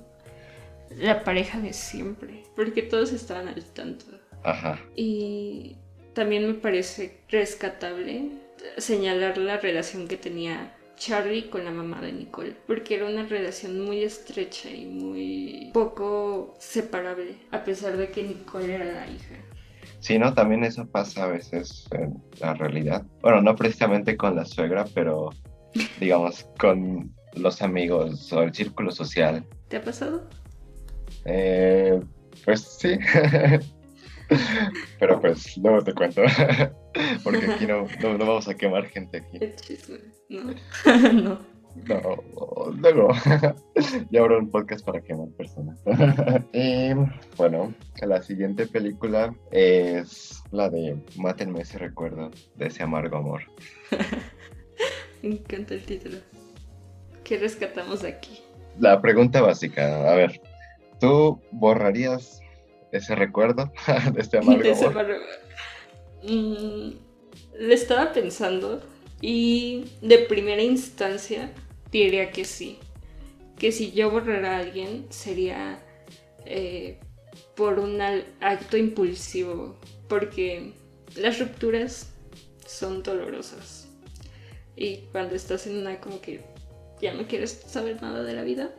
la 0.90 1.24
pareja 1.24 1.60
de 1.60 1.72
siempre, 1.72 2.44
porque 2.54 2.82
todos 2.82 3.12
estaban 3.12 3.48
al 3.48 3.64
tanto. 3.64 4.06
Ajá. 4.44 4.80
Y 4.94 5.76
también 6.14 6.46
me 6.46 6.54
parece 6.54 7.18
rescatable 7.28 8.30
señalar 8.78 9.38
la 9.38 9.58
relación 9.58 10.08
que 10.08 10.16
tenía 10.16 10.75
Charlie 10.96 11.48
con 11.50 11.64
la 11.64 11.70
mamá 11.70 12.00
de 12.00 12.12
Nicole, 12.12 12.56
porque 12.66 12.96
era 12.96 13.06
una 13.06 13.24
relación 13.26 13.84
muy 13.84 14.02
estrecha 14.02 14.70
y 14.70 14.86
muy 14.86 15.70
poco 15.72 16.54
separable, 16.58 17.36
a 17.50 17.64
pesar 17.64 17.96
de 17.96 18.10
que 18.10 18.22
Nicole 18.22 18.74
era 18.74 18.84
la 18.84 19.06
hija. 19.06 19.36
Sí, 20.00 20.18
no, 20.18 20.32
también 20.34 20.64
eso 20.64 20.86
pasa 20.86 21.24
a 21.24 21.28
veces 21.28 21.86
en 21.92 22.22
la 22.40 22.54
realidad. 22.54 23.04
Bueno, 23.22 23.42
no 23.42 23.54
precisamente 23.56 24.16
con 24.16 24.36
la 24.36 24.44
suegra, 24.44 24.84
pero 24.94 25.30
digamos 26.00 26.46
con 26.58 27.12
los 27.34 27.60
amigos 27.62 28.32
o 28.32 28.42
el 28.42 28.54
círculo 28.54 28.90
social. 28.90 29.44
¿Te 29.68 29.76
ha 29.76 29.82
pasado? 29.82 30.28
Eh, 31.24 32.00
pues 32.44 32.60
sí. 32.60 32.98
Pero 34.98 35.20
pues 35.20 35.56
luego 35.58 35.82
te 35.82 35.94
cuento. 35.94 36.22
Porque 37.24 37.50
aquí 37.50 37.66
no, 37.66 37.86
no, 38.00 38.18
vamos 38.18 38.48
a 38.48 38.54
quemar 38.54 38.86
gente 38.86 39.18
aquí. 39.18 39.38
No. 40.28 40.54
no. 41.12 41.56
No, 41.86 42.22
luego 42.78 43.10
ya 44.10 44.20
habrá 44.20 44.38
un 44.38 44.50
podcast 44.50 44.82
para 44.82 45.02
quemar 45.02 45.28
personas. 45.36 45.78
y 46.54 46.94
bueno, 47.36 47.74
la 48.00 48.22
siguiente 48.22 48.66
película 48.66 49.34
es 49.50 50.42
la 50.52 50.70
de 50.70 50.96
Mátenme 51.16 51.60
ese 51.60 51.76
recuerdo 51.76 52.30
de 52.54 52.66
ese 52.68 52.82
amargo 52.82 53.18
amor. 53.18 53.42
Me 55.22 55.34
encanta 55.34 55.74
el 55.74 55.84
título. 55.84 56.16
¿Qué 57.24 57.36
rescatamos 57.36 58.04
aquí? 58.04 58.40
La 58.78 59.02
pregunta 59.02 59.42
básica, 59.42 60.10
a 60.10 60.14
ver, 60.14 60.40
¿Tú 61.00 61.40
borrarías 61.52 62.40
ese 62.92 63.14
recuerdo 63.14 63.72
de 64.12 64.20
este 64.20 64.38
amargo 64.38 64.88
amor? 64.88 65.20
Mm, 66.22 66.90
le 67.58 67.74
estaba 67.74 68.12
pensando 68.12 68.82
y 69.20 69.84
de 70.02 70.18
primera 70.18 70.62
instancia 70.62 71.52
diría 71.90 72.30
que 72.30 72.44
sí. 72.44 72.78
Que 73.58 73.72
si 73.72 73.92
yo 73.92 74.10
borrara 74.10 74.56
a 74.56 74.58
alguien 74.58 75.06
sería 75.08 75.82
eh, 76.44 77.00
por 77.54 77.78
un 77.78 78.00
acto 78.00 78.76
impulsivo. 78.76 79.76
Porque 80.08 80.72
las 81.16 81.38
rupturas 81.40 82.12
son 82.66 83.02
dolorosas. 83.02 83.88
Y 84.76 84.98
cuando 85.12 85.34
estás 85.34 85.66
en 85.66 85.78
una 85.78 85.98
como 86.00 86.20
que 86.20 86.44
ya 87.00 87.14
no 87.14 87.26
quieres 87.26 87.62
saber 87.66 88.00
nada 88.02 88.22
de 88.22 88.34
la 88.34 88.42
vida, 88.42 88.70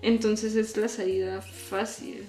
entonces 0.00 0.54
es 0.56 0.76
la 0.76 0.88
salida 0.88 1.42
fácil. 1.42 2.24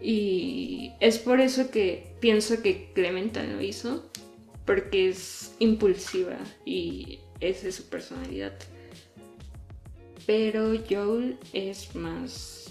Y 0.00 0.92
es 1.00 1.18
por 1.18 1.40
eso 1.40 1.70
que 1.70 2.14
pienso 2.20 2.62
que 2.62 2.90
Clementine 2.94 3.54
lo 3.54 3.60
hizo, 3.60 4.10
porque 4.64 5.08
es 5.08 5.54
impulsiva 5.58 6.38
y 6.64 7.20
esa 7.40 7.68
es 7.68 7.76
su 7.76 7.88
personalidad. 7.88 8.52
Pero 10.26 10.74
Joel 10.88 11.38
es 11.52 11.94
más... 11.94 12.66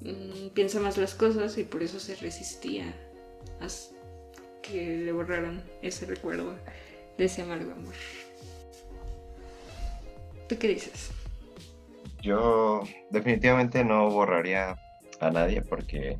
Mm, 0.00 0.48
piensa 0.54 0.80
más 0.80 0.96
las 0.96 1.14
cosas 1.14 1.58
y 1.58 1.64
por 1.64 1.82
eso 1.82 2.00
se 2.00 2.16
resistía 2.16 2.94
a 3.60 3.66
que 4.62 4.98
le 4.98 5.12
borraran 5.12 5.62
ese 5.82 6.06
recuerdo 6.06 6.54
de 7.18 7.24
ese 7.24 7.42
amargo 7.42 7.72
amor. 7.72 7.94
¿Tú 10.48 10.58
qué 10.58 10.68
dices? 10.68 11.10
Yo 12.22 12.82
definitivamente 13.10 13.84
no 13.84 14.10
borraría 14.10 14.76
a 15.20 15.30
nadie 15.30 15.62
porque 15.62 16.18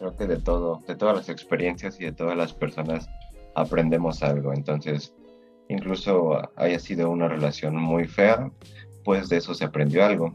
creo 0.00 0.16
que 0.16 0.26
de 0.26 0.38
todo, 0.38 0.80
de 0.88 0.96
todas 0.96 1.14
las 1.14 1.28
experiencias 1.28 2.00
y 2.00 2.04
de 2.04 2.12
todas 2.12 2.34
las 2.34 2.54
personas 2.54 3.06
aprendemos 3.54 4.22
algo. 4.22 4.54
Entonces, 4.54 5.14
incluso 5.68 6.40
haya 6.56 6.78
sido 6.78 7.10
una 7.10 7.28
relación 7.28 7.76
muy 7.76 8.06
fea, 8.06 8.50
pues 9.04 9.28
de 9.28 9.36
eso 9.36 9.52
se 9.52 9.66
aprendió 9.66 10.02
algo. 10.04 10.32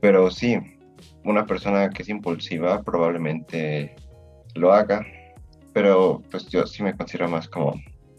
Pero 0.00 0.30
sí, 0.30 0.56
una 1.24 1.44
persona 1.44 1.90
que 1.90 2.02
es 2.02 2.08
impulsiva 2.08 2.82
probablemente 2.82 3.96
lo 4.54 4.72
haga, 4.72 5.04
pero 5.72 6.22
pues 6.30 6.46
yo 6.46 6.64
sí 6.64 6.84
me 6.84 6.96
considero 6.96 7.28
más 7.28 7.48
como 7.48 7.74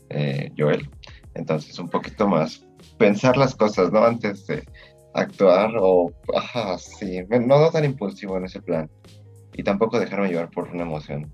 eh, 0.09 0.51
Joel. 0.57 0.89
Entonces, 1.35 1.79
un 1.79 1.87
poquito 1.87 2.27
más 2.27 2.67
pensar 2.97 3.37
las 3.37 3.55
cosas, 3.55 3.93
¿no? 3.93 4.03
Antes 4.03 4.45
de 4.47 4.61
actuar 5.13 5.71
o, 5.79 6.11
ajá, 6.35 6.77
sí, 6.79 7.21
no, 7.29 7.71
tan 7.71 7.85
impulsivo 7.85 8.37
en 8.37 8.43
ese 8.43 8.61
plan. 8.61 8.89
Y 9.53 9.63
tampoco 9.63 9.99
dejarme 9.99 10.29
llevar 10.29 10.49
por 10.49 10.69
una 10.69 10.83
emoción. 10.83 11.31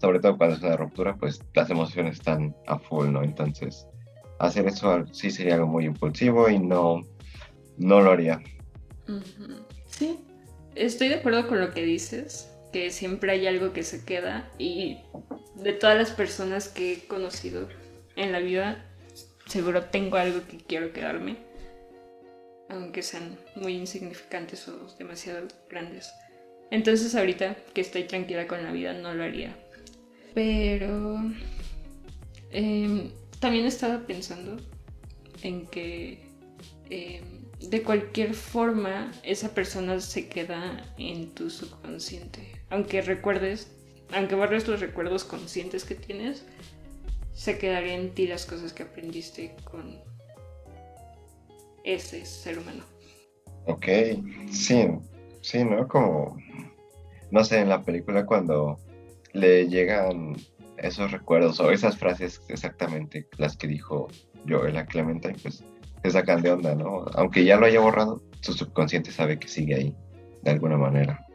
Sobre 0.00 0.20
todo 0.20 0.38
cuando 0.38 0.56
es 0.56 0.62
una 0.62 0.76
ruptura, 0.76 1.16
pues 1.16 1.44
las 1.54 1.68
emociones 1.70 2.16
están 2.16 2.56
a 2.66 2.78
full, 2.78 3.08
¿no? 3.10 3.22
Entonces, 3.22 3.86
hacer 4.38 4.66
eso 4.66 5.04
sí 5.12 5.30
sería 5.30 5.54
algo 5.54 5.66
muy 5.66 5.84
impulsivo 5.84 6.48
y 6.48 6.58
no, 6.58 7.06
no 7.76 8.00
lo 8.00 8.12
haría. 8.12 8.42
Sí, 9.86 10.18
estoy 10.74 11.08
de 11.08 11.16
acuerdo 11.16 11.46
con 11.48 11.60
lo 11.60 11.72
que 11.72 11.82
dices, 11.82 12.50
que 12.72 12.90
siempre 12.90 13.32
hay 13.32 13.46
algo 13.46 13.72
que 13.72 13.82
se 13.82 14.04
queda 14.04 14.48
y 14.56 15.00
de 15.56 15.72
todas 15.72 15.98
las 15.98 16.12
personas 16.12 16.68
que 16.68 16.92
he 16.94 17.06
conocido 17.06 17.68
en 18.16 18.32
la 18.32 18.38
vida, 18.38 18.86
seguro 19.46 19.84
tengo 19.84 20.16
algo 20.16 20.40
que 20.48 20.56
quiero 20.56 20.92
quedarme 20.92 21.50
aunque 22.70 23.02
sean 23.02 23.38
muy 23.56 23.74
insignificantes 23.74 24.66
o 24.68 24.86
demasiado 24.98 25.46
grandes. 25.68 26.12
Entonces 26.70 27.14
ahorita 27.14 27.56
que 27.74 27.80
estoy 27.80 28.04
tranquila 28.04 28.46
con 28.46 28.62
la 28.62 28.72
vida 28.72 28.92
no 28.92 29.14
lo 29.14 29.24
haría. 29.24 29.56
Pero 30.34 31.20
em, 32.50 33.10
también 33.40 33.66
estaba 33.66 34.06
pensando 34.06 34.56
en 35.42 35.66
que 35.66 36.20
em, 36.88 37.40
de 37.68 37.82
cualquier 37.82 38.34
forma 38.34 39.10
esa 39.22 39.52
persona 39.54 40.00
se 40.00 40.28
queda 40.28 40.84
en 40.98 41.30
tu 41.34 41.50
subconsciente. 41.50 42.52
Aunque 42.70 43.02
recuerdes, 43.02 43.72
aunque 44.12 44.34
borres 44.34 44.68
los 44.68 44.80
recuerdos 44.80 45.24
conscientes 45.24 45.84
que 45.84 45.94
tienes, 45.94 46.44
se 47.34 47.58
quedarían 47.58 48.00
en 48.00 48.14
ti 48.14 48.26
las 48.26 48.46
cosas 48.46 48.72
que 48.72 48.84
aprendiste 48.84 49.54
con 49.64 49.98
ese 51.84 52.24
ser 52.24 52.58
humano. 52.58 52.84
Ok, 53.66 53.86
sí, 54.50 54.86
sí, 55.40 55.64
¿no? 55.64 55.86
Como, 55.88 56.36
no 57.30 57.44
sé, 57.44 57.60
en 57.60 57.68
la 57.68 57.82
película 57.82 58.26
cuando 58.26 58.78
le 59.32 59.68
llegan 59.68 60.36
esos 60.76 61.12
recuerdos 61.12 61.60
o 61.60 61.70
esas 61.70 61.96
frases 61.96 62.42
exactamente 62.48 63.26
las 63.36 63.56
que 63.56 63.66
dijo 63.66 64.08
Joel 64.48 64.76
a 64.76 64.86
Clementine, 64.86 65.36
pues 65.42 65.62
se 66.02 66.10
sacan 66.10 66.42
de 66.42 66.52
onda, 66.52 66.74
¿no? 66.74 67.04
Aunque 67.14 67.44
ya 67.44 67.56
lo 67.56 67.66
haya 67.66 67.80
borrado, 67.80 68.22
su 68.40 68.54
subconsciente 68.54 69.12
sabe 69.12 69.38
que 69.38 69.48
sigue 69.48 69.74
ahí, 69.74 69.94
de 70.42 70.50
alguna 70.50 70.76
manera. 70.76 71.26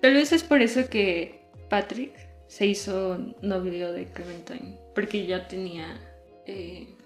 Tal 0.00 0.14
vez 0.14 0.32
es 0.32 0.42
por 0.42 0.62
eso 0.62 0.88
que 0.88 1.44
Patrick 1.70 2.12
se 2.48 2.66
hizo 2.66 3.18
novio 3.40 3.92
de 3.92 4.06
Clementine, 4.06 4.78
porque 4.94 5.26
ya 5.26 5.46
tenía 5.46 6.00
eh, 6.46 6.96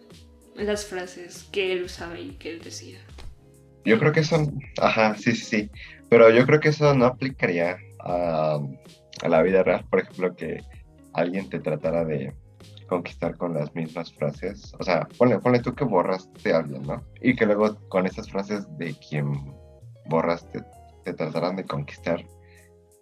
las 0.55 0.87
frases 0.87 1.45
que 1.53 1.73
él 1.73 1.85
usaba 1.85 2.19
y 2.19 2.31
que 2.33 2.51
él 2.51 2.63
decía. 2.63 2.99
Yo 3.87 3.99
creo 3.99 4.13
que 4.13 4.21
eso, 4.21 4.37
ajá, 4.83 5.15
sí, 5.15 5.33
sí, 5.33 5.45
sí, 5.45 5.71
pero 6.11 6.29
yo 6.31 6.45
creo 6.45 6.61
que 6.61 6.71
eso 6.71 6.93
no 6.95 7.07
aplicaría 7.07 7.79
a, 8.01 8.59
a 9.23 9.29
la 9.29 9.43
vida 9.43 9.63
real, 9.63 9.87
por 9.89 10.01
ejemplo, 10.01 10.35
que 10.35 10.61
alguien 11.13 11.49
te 11.49 11.61
tratara 11.61 12.05
de 12.05 12.35
conquistar 12.89 13.37
con 13.37 13.55
las 13.55 13.75
mismas 13.75 14.13
frases. 14.13 14.75
O 14.79 14.83
sea, 14.83 15.09
ponle, 15.19 15.39
ponle 15.39 15.61
tú 15.61 15.75
que 15.75 15.85
borraste 15.85 16.53
a 16.53 16.59
alguien, 16.59 16.83
¿no? 16.83 17.03
Y 17.21 17.35
que 17.35 17.47
luego 17.47 17.77
con 17.89 18.07
esas 18.07 18.29
frases 18.31 18.67
de 18.79 18.95
quien 18.95 19.33
borraste 20.07 20.63
te 21.05 21.15
tratarán 21.15 21.57
de 21.57 21.65
conquistar. 21.65 22.25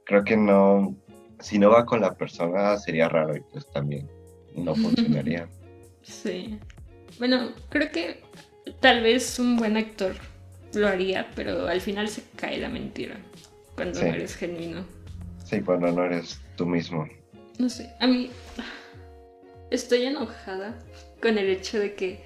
Creo 0.04 0.24
que 0.24 0.36
no, 0.36 0.94
si 1.40 1.58
no 1.58 1.70
va 1.70 1.86
con 1.86 2.00
la 2.00 2.14
persona 2.14 2.76
sería 2.76 3.08
raro 3.08 3.36
y 3.36 3.40
pues 3.40 3.66
también 3.70 4.08
no 4.54 4.74
funcionaría. 4.74 5.48
Sí. 6.02 6.58
Bueno, 7.18 7.52
creo 7.70 7.90
que 7.90 8.22
tal 8.80 9.02
vez 9.02 9.38
un 9.38 9.56
buen 9.56 9.76
actor 9.76 10.14
lo 10.74 10.88
haría, 10.88 11.30
pero 11.34 11.66
al 11.66 11.80
final 11.80 12.08
se 12.08 12.22
cae 12.36 12.58
la 12.58 12.68
mentira 12.68 13.16
cuando 13.74 14.00
no 14.00 14.06
eres 14.06 14.36
genuino. 14.36 14.84
Sí, 15.44 15.60
cuando 15.60 15.90
no 15.92 16.04
eres 16.04 16.40
tú 16.56 16.66
mismo. 16.66 17.08
No 17.58 17.68
sé, 17.68 17.90
a 18.00 18.06
mí 18.06 18.30
estoy 19.70 20.04
enojada 20.04 20.78
con 21.20 21.38
el 21.38 21.48
hecho 21.48 21.78
de 21.78 21.94
que 21.94 22.20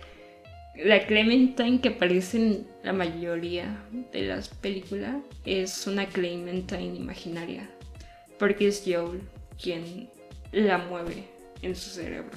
la 0.85 1.07
Clementine 1.07 1.81
que 1.81 1.91
aparece 1.91 2.37
en 2.37 2.67
la 2.85 2.93
mayoría 2.93 3.83
de 4.13 4.23
las 4.23 4.49
películas 4.49 5.17
es 5.45 5.87
una 5.87 6.07
Clementine 6.07 6.95
imaginaria, 6.95 7.69
porque 8.39 8.69
es 8.69 8.85
Joel 8.87 9.21
quien 9.61 10.09
la 10.53 10.79
mueve 10.79 11.25
en 11.63 11.75
su 11.75 11.91
cerebro. 11.91 12.31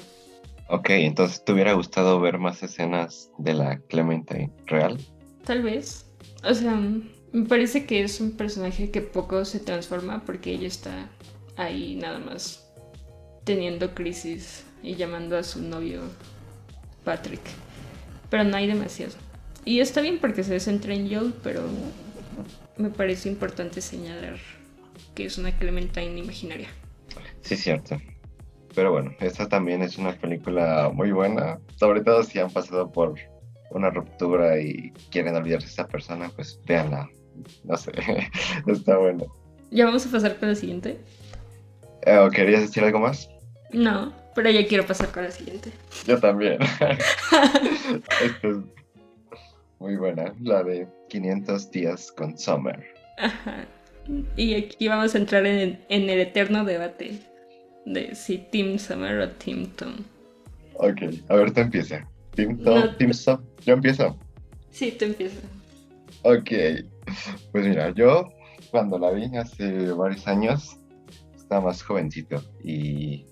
Ok, 0.70 0.89
entonces 0.91 1.44
¿te 1.44 1.51
hubiera 1.51 1.74
gustado 1.74 2.20
ver 2.20 2.38
más 2.39 2.63
escenas 2.63 3.30
de 3.38 3.53
la 3.53 3.80
Clementine 3.89 4.51
real? 4.65 4.98
Tal 5.45 5.62
vez. 5.62 6.05
O 6.43 6.53
sea, 6.53 6.75
me 6.75 7.45
parece 7.45 7.86
que 7.86 8.03
es 8.03 8.19
un 8.19 8.31
personaje 8.31 8.91
que 8.91 9.01
poco 9.01 9.45
se 9.45 9.60
transforma 9.60 10.24
porque 10.25 10.51
ella 10.51 10.67
está 10.67 11.10
ahí 11.55 11.95
nada 11.95 12.19
más 12.19 12.67
teniendo 13.43 13.93
crisis 13.93 14.65
y 14.83 14.95
llamando 14.95 15.38
a 15.38 15.43
su 15.43 15.62
novio 15.62 16.01
Patrick. 17.03 17.41
Pero 18.29 18.43
no 18.43 18.57
hay 18.57 18.67
demasiado. 18.67 19.13
Y 19.65 19.79
está 19.79 20.01
bien 20.01 20.19
porque 20.19 20.43
se 20.43 20.60
centra 20.60 20.93
en 20.93 21.10
Joel, 21.13 21.33
pero 21.43 21.63
me 22.77 22.89
parece 22.89 23.29
importante 23.29 23.81
señalar 23.81 24.38
que 25.15 25.25
es 25.25 25.38
una 25.38 25.57
Clementine 25.57 26.17
imaginaria. 26.17 26.69
Sí, 27.41 27.55
cierto. 27.55 27.98
Pero 28.74 28.91
bueno, 28.91 29.13
esta 29.19 29.50
también 29.50 29.81
es 29.81 29.98
una 29.98 30.13
película 30.13 30.89
muy 30.93 31.12
buena, 31.12 31.60
sobre 31.75 32.01
todo 32.01 32.24
si 32.24 32.39
han 32.39 32.50
pasado 32.50 32.91
por 32.91 33.15
una 33.72 33.90
ruptura 33.90 34.60
y 34.60 34.92
quieren 35.10 35.36
olvidarse 35.36 35.68
de 35.68 35.74
esa 35.74 35.88
persona, 35.88 36.32
pues 36.36 36.60
véanla. 36.66 37.10
No 37.63 37.78
sé, 37.78 37.92
está 38.68 38.98
bueno. 38.98 39.25
¿Ya 39.72 39.86
vamos 39.86 40.06
a 40.06 40.12
pasar 40.12 40.38
con 40.38 40.50
la 40.50 40.56
siguiente? 40.56 41.00
Eh, 42.04 42.18
¿O 42.18 42.30
querías 42.30 42.62
decir 42.62 42.84
algo 42.84 43.00
más? 43.00 43.30
No, 43.72 44.13
pero 44.36 44.50
ya 44.50 44.68
quiero 44.68 44.86
pasar 44.86 45.10
con 45.12 45.24
la 45.24 45.32
siguiente. 45.32 45.72
Yo 46.06 46.20
también. 46.20 46.60
Esta 48.22 48.48
es 48.48 48.58
muy 49.80 49.96
buena, 49.96 50.34
la 50.42 50.63
de 50.63 50.88
500 51.10 51.72
días 51.72 52.12
con 52.12 52.38
Summer. 52.38 52.86
Ajá. 53.18 53.66
Y 54.36 54.56
aquí 54.56 54.88
vamos 54.88 55.16
a 55.16 55.18
entrar 55.18 55.46
en, 55.46 55.80
el 55.90 56.20
eterno 56.20 56.66
debate 56.66 57.20
de 57.86 58.16
si 58.16 58.38
Team 58.38 58.78
Summer 58.78 59.20
o 59.20 59.30
Team 59.30 59.68
Tom. 59.75 59.96
Ok, 60.75 61.01
a 61.30 61.36
ver, 61.36 61.51
tú 61.51 61.62
empieza. 61.62 62.08
Team 62.36 62.58
Tom, 62.64 62.96
Team. 62.98 63.12
¿Yo 63.66 63.74
empiezo? 63.74 64.18
Sí, 64.70 64.96
tú 64.98 65.06
empiezas. 65.06 65.44
Ok, 66.24 66.52
pues 67.52 67.68
mira, 67.68 67.92
yo 67.92 68.30
cuando 68.70 68.98
la 68.98 69.12
vi 69.12 69.26
hace 69.38 69.92
varios 69.92 70.28
años 70.28 70.78
estaba 71.36 71.65
más 71.65 71.84
jovencito 71.84 72.41
y 72.63 73.26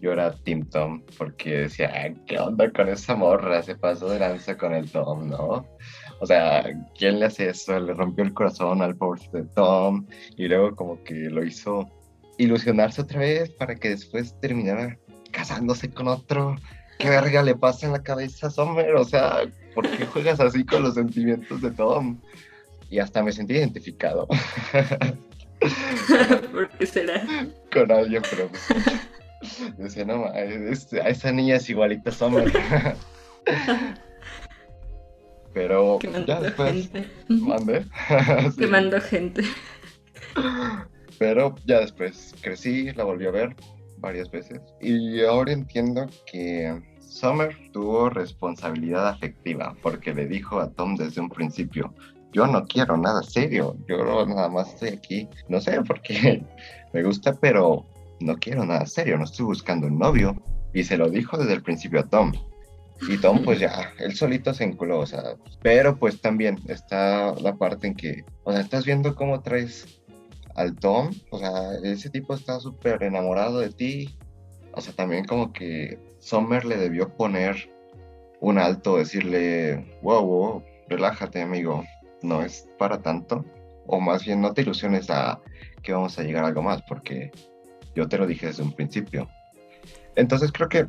yo 0.00 0.12
era 0.12 0.32
Team 0.32 0.68
Tom 0.70 1.02
porque 1.18 1.58
decía, 1.58 2.14
¿qué 2.26 2.38
onda 2.38 2.70
con 2.70 2.88
esa 2.88 3.14
morra? 3.14 3.62
Se 3.62 3.76
pasó 3.76 4.08
de 4.08 4.18
lanza 4.18 4.56
con 4.56 4.74
el 4.74 4.90
Tom, 4.90 5.28
¿no? 5.28 5.66
O 6.20 6.26
sea, 6.26 6.64
¿quién 6.96 7.20
le 7.20 7.26
hace 7.26 7.50
eso? 7.50 7.78
Le 7.78 7.94
rompió 7.94 8.24
el 8.24 8.32
corazón 8.32 8.80
al 8.80 8.96
pobre 8.96 9.22
de 9.32 9.44
Tom 9.44 10.06
y 10.36 10.48
luego 10.48 10.74
como 10.74 11.02
que 11.02 11.14
lo 11.14 11.44
hizo 11.44 11.90
ilusionarse 12.38 13.02
otra 13.02 13.20
vez 13.20 13.50
para 13.50 13.74
que 13.74 13.90
después 13.90 14.38
terminara 14.40 14.98
casándose 15.32 15.90
con 15.90 16.08
otro. 16.08 16.56
¿Qué 16.98 17.10
verga 17.10 17.42
le 17.42 17.54
pasa 17.54 17.86
en 17.86 17.92
la 17.92 18.02
cabeza 18.02 18.46
a 18.46 18.50
Summer? 18.50 18.94
O 18.94 19.04
sea, 19.04 19.42
¿por 19.74 19.88
qué 19.88 20.06
juegas 20.06 20.40
así 20.40 20.64
con 20.64 20.82
los 20.82 20.94
sentimientos 20.94 21.60
de 21.60 21.70
Tom? 21.70 22.18
Y 22.90 22.98
hasta 22.98 23.22
me 23.22 23.32
sentí 23.32 23.54
identificado. 23.54 24.26
¿Por 26.52 26.68
qué 26.70 26.86
será? 26.86 27.26
Con 27.72 27.90
alguien, 27.90 28.22
pero 28.30 28.48
Decía, 29.78 30.04
no, 30.04 30.26
a 30.26 30.40
esa 30.40 31.32
niña 31.32 31.56
es 31.56 31.68
igualita 31.68 32.10
a 32.10 32.12
Summer. 32.12 32.52
Pero 35.54 35.98
ya 36.26 36.40
después. 36.40 36.90
Gente. 36.90 37.10
Mande. 37.28 37.86
sí. 38.58 38.66
mando 38.66 39.00
gente. 39.00 39.42
Pero 41.18 41.54
ya 41.64 41.80
después 41.80 42.34
crecí, 42.42 42.92
la 42.92 43.04
volví 43.04 43.26
a 43.26 43.30
ver 43.30 43.56
varias 44.06 44.30
veces. 44.30 44.60
Y 44.80 45.22
ahora 45.22 45.52
entiendo 45.52 46.06
que 46.30 46.80
Summer 47.00 47.56
tuvo 47.72 48.08
responsabilidad 48.08 49.08
afectiva 49.08 49.74
porque 49.82 50.14
le 50.14 50.26
dijo 50.26 50.60
a 50.60 50.70
Tom 50.70 50.96
desde 50.96 51.20
un 51.20 51.28
principio, 51.28 51.92
yo 52.32 52.46
no 52.46 52.64
quiero 52.66 52.96
nada 52.96 53.22
serio, 53.22 53.76
yo 53.88 54.26
nada 54.26 54.48
más 54.48 54.74
estoy 54.74 54.90
aquí, 54.90 55.28
no 55.48 55.60
sé, 55.60 55.80
porque 55.82 56.44
me 56.92 57.02
gusta, 57.02 57.34
pero 57.34 57.84
no 58.20 58.36
quiero 58.36 58.64
nada 58.64 58.86
serio, 58.86 59.18
no 59.18 59.24
estoy 59.24 59.46
buscando 59.46 59.86
un 59.86 59.98
novio. 59.98 60.36
Y 60.72 60.84
se 60.84 60.98
lo 60.98 61.08
dijo 61.08 61.38
desde 61.38 61.54
el 61.54 61.62
principio 61.62 62.00
a 62.00 62.08
Tom. 62.08 62.32
Y 63.08 63.18
Tom, 63.18 63.42
pues 63.42 63.58
ya, 63.58 63.92
él 63.98 64.14
solito 64.14 64.52
se 64.54 64.64
enculó, 64.64 65.00
o 65.00 65.06
sea, 65.06 65.22
pero 65.62 65.96
pues 65.96 66.20
también 66.20 66.58
está 66.68 67.34
la 67.40 67.54
parte 67.56 67.88
en 67.88 67.94
que, 67.94 68.24
o 68.44 68.52
sea, 68.52 68.60
estás 68.60 68.84
viendo 68.84 69.14
cómo 69.14 69.40
traes 69.40 70.00
al 70.56 70.74
Tom, 70.76 71.10
o 71.30 71.38
sea, 71.38 71.74
ese 71.84 72.10
tipo 72.10 72.34
está 72.34 72.58
súper 72.60 73.02
enamorado 73.02 73.60
de 73.60 73.70
ti, 73.70 74.18
o 74.72 74.80
sea, 74.80 74.92
también 74.94 75.24
como 75.24 75.52
que 75.52 75.98
Summer 76.18 76.64
le 76.64 76.76
debió 76.76 77.14
poner 77.14 77.70
un 78.40 78.58
alto, 78.58 78.96
decirle, 78.96 79.98
wow, 80.02 80.24
wow, 80.24 80.62
relájate 80.88 81.42
amigo, 81.42 81.84
no 82.22 82.42
es 82.42 82.68
para 82.78 83.00
tanto, 83.02 83.44
o 83.86 84.00
más 84.00 84.24
bien 84.24 84.40
no 84.40 84.52
te 84.52 84.62
ilusiones 84.62 85.10
a 85.10 85.40
que 85.82 85.92
vamos 85.92 86.18
a 86.18 86.22
llegar 86.22 86.44
a 86.44 86.48
algo 86.48 86.62
más, 86.62 86.82
porque 86.82 87.30
yo 87.94 88.08
te 88.08 88.18
lo 88.18 88.26
dije 88.26 88.46
desde 88.46 88.62
un 88.62 88.72
principio. 88.72 89.28
Entonces 90.16 90.50
creo 90.52 90.68
que 90.68 90.88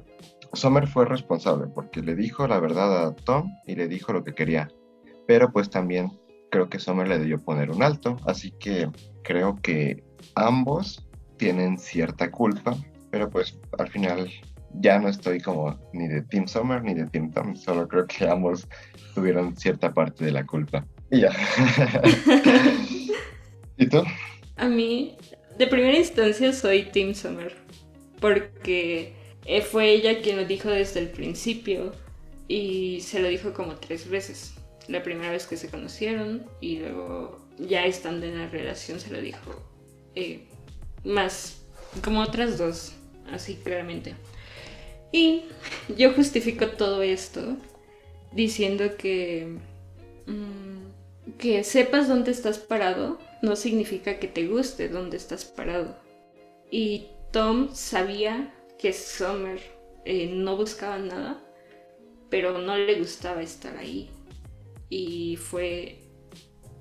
Summer 0.54 0.88
fue 0.88 1.06
responsable 1.06 1.68
porque 1.68 2.02
le 2.02 2.16
dijo 2.16 2.48
la 2.48 2.60
verdad 2.60 3.08
a 3.08 3.16
Tom 3.16 3.52
y 3.66 3.76
le 3.76 3.88
dijo 3.88 4.14
lo 4.14 4.24
que 4.24 4.34
quería. 4.34 4.70
Pero 5.28 5.52
pues 5.52 5.70
también 5.70 6.12
creo 6.50 6.70
que 6.70 6.80
Summer 6.80 7.08
le 7.08 7.20
debió 7.20 7.40
poner 7.40 7.72
un 7.72 7.84
alto. 7.84 8.18
Así 8.26 8.52
que 8.52 8.90
creo 9.24 9.60
que 9.62 10.04
ambos 10.36 11.08
tienen 11.38 11.78
cierta 11.78 12.32
culpa. 12.32 12.76
Pero 13.12 13.30
pues 13.30 13.58
al 13.78 13.90
final 13.90 14.30
ya 14.74 15.00
no 15.00 15.10
estoy 15.10 15.40
como 15.40 15.80
ni 15.94 16.08
de 16.08 16.22
Team 16.24 16.48
Summer 16.48 16.84
ni 16.84 16.94
de 16.94 17.08
Team 17.08 17.32
Tom. 17.32 17.56
Solo 17.56 17.88
creo 17.88 18.06
que 18.06 18.28
ambos 18.28 18.68
tuvieron 19.16 19.56
cierta 19.56 19.94
parte 19.94 20.26
de 20.26 20.32
la 20.32 20.46
culpa. 20.46 20.86
Y 21.12 21.22
ya. 21.22 21.32
¿Y 23.78 23.88
tú? 23.88 24.04
A 24.58 24.68
mí 24.68 25.18
de 25.58 25.68
primera 25.68 25.98
instancia 25.98 26.54
soy 26.54 26.84
Tim 26.92 27.14
Summer, 27.14 27.56
porque 28.20 29.14
eh, 29.46 29.62
fue 29.62 29.92
ella 29.92 30.22
quien 30.22 30.38
lo 30.38 30.46
dijo 30.46 30.70
desde 30.70 31.00
el 31.00 31.10
principio 31.10 31.94
y 32.48 33.02
se 33.02 33.20
lo 33.20 33.28
dijo 33.28 33.54
como 33.54 33.76
tres 33.76 34.10
veces. 34.10 34.56
La 34.88 35.04
primera 35.04 35.32
vez 35.32 35.46
que 35.46 35.58
se 35.58 35.70
conocieron 35.70 36.46
y 36.62 36.80
luego 36.80 37.40
ya 37.58 37.86
estando 37.86 38.26
en 38.26 38.38
la 38.38 38.48
relación 38.48 39.00
se 39.00 39.12
lo 39.12 39.20
dijo 39.20 39.62
eh, 40.16 40.46
más, 41.04 41.62
como 42.04 42.22
otras 42.22 42.58
dos, 42.58 42.94
así 43.32 43.56
claramente. 43.56 44.16
Y 45.12 45.44
yo 45.96 46.14
justifico 46.14 46.68
todo 46.68 47.02
esto 47.02 47.58
diciendo 48.32 48.96
que... 48.98 49.58
Mm, 50.26 50.78
que 51.38 51.64
sepas 51.64 52.08
dónde 52.08 52.32
estás 52.32 52.58
parado 52.58 53.20
no 53.42 53.56
significa 53.56 54.20
que 54.20 54.28
te 54.28 54.48
guste 54.48 54.90
dónde 54.90 55.18
estás 55.18 55.46
parado. 55.46 55.96
Y 56.72 57.08
Tom 57.32 57.70
sabía 57.74 58.54
que 58.80 58.94
Summer 58.94 59.60
eh, 60.06 60.30
no 60.34 60.56
buscaba 60.56 60.98
nada, 60.98 61.40
pero 62.30 62.58
no 62.60 62.78
le 62.78 62.96
gustaba 62.96 63.42
estar 63.42 63.78
ahí. 63.78 64.10
Y 64.90 65.38
fue... 65.38 66.00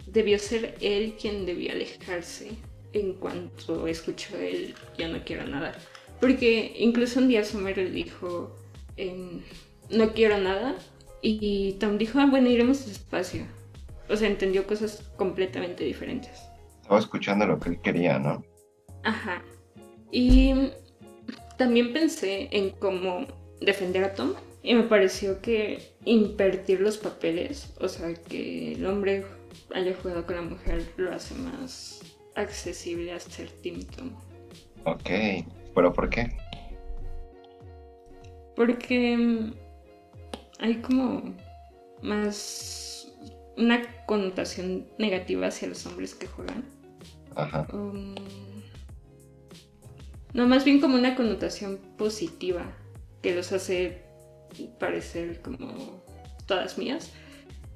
Debió 0.06 0.38
ser 0.38 0.76
él 0.80 1.14
quien 1.20 1.46
debía 1.46 1.72
alejarse 1.72 2.50
en 2.92 3.14
cuanto 3.14 3.86
escuchó 3.86 4.38
él, 4.38 4.74
ya 4.96 5.08
no 5.08 5.22
quiero 5.24 5.46
nada. 5.46 5.72
Porque 6.20 6.74
incluso 6.78 7.20
un 7.20 7.28
día 7.28 7.44
Summer 7.44 7.76
le 7.76 7.90
dijo, 7.90 8.56
em, 8.96 9.42
no 9.90 10.14
quiero 10.14 10.38
nada. 10.38 10.76
Y 11.20 11.72
Tom 11.74 11.98
dijo, 11.98 12.20
ah, 12.20 12.26
bueno, 12.26 12.48
iremos 12.48 12.86
despacio 12.86 13.46
o 14.08 14.16
sea, 14.16 14.28
entendió 14.28 14.66
cosas 14.66 15.02
completamente 15.16 15.84
diferentes. 15.84 16.32
Estaba 16.82 17.00
escuchando 17.00 17.46
lo 17.46 17.58
que 17.58 17.70
él 17.70 17.80
quería, 17.80 18.18
¿no? 18.18 18.44
Ajá. 19.02 19.42
Y 20.12 20.70
también 21.58 21.92
pensé 21.92 22.48
en 22.52 22.70
cómo 22.70 23.26
defender 23.60 24.04
a 24.04 24.14
Tom. 24.14 24.34
Y 24.66 24.74
me 24.74 24.82
pareció 24.82 25.40
que 25.40 25.92
invertir 26.04 26.80
los 26.80 26.98
papeles, 26.98 27.72
o 27.78 27.86
sea, 27.86 28.12
que 28.14 28.72
el 28.72 28.84
hombre 28.84 29.24
haya 29.72 29.94
jugado 29.94 30.26
con 30.26 30.34
la 30.34 30.42
mujer, 30.42 30.82
lo 30.96 31.14
hace 31.14 31.36
más 31.36 32.00
accesible 32.34 33.12
a 33.12 33.20
ser 33.20 33.48
Tim 33.62 33.84
Tom. 33.84 34.10
Ok, 34.84 35.08
pero 35.72 35.92
¿por 35.92 36.10
qué? 36.10 36.36
Porque 38.56 39.16
mm, 39.16 39.54
hay 40.58 40.74
como 40.78 41.32
más 42.02 43.14
una 43.56 44.04
connotación 44.06 44.88
negativa 44.98 45.46
hacia 45.46 45.68
los 45.68 45.86
hombres 45.86 46.12
que 46.16 46.26
juegan. 46.26 46.64
Ajá. 47.36 47.68
Um, 47.72 48.16
no, 50.34 50.48
más 50.48 50.64
bien 50.64 50.80
como 50.80 50.96
una 50.96 51.14
connotación 51.14 51.78
positiva 51.96 52.66
que 53.22 53.32
los 53.32 53.52
hace 53.52 54.05
parecer 54.78 55.40
como 55.42 56.02
todas 56.46 56.78
mías. 56.78 57.12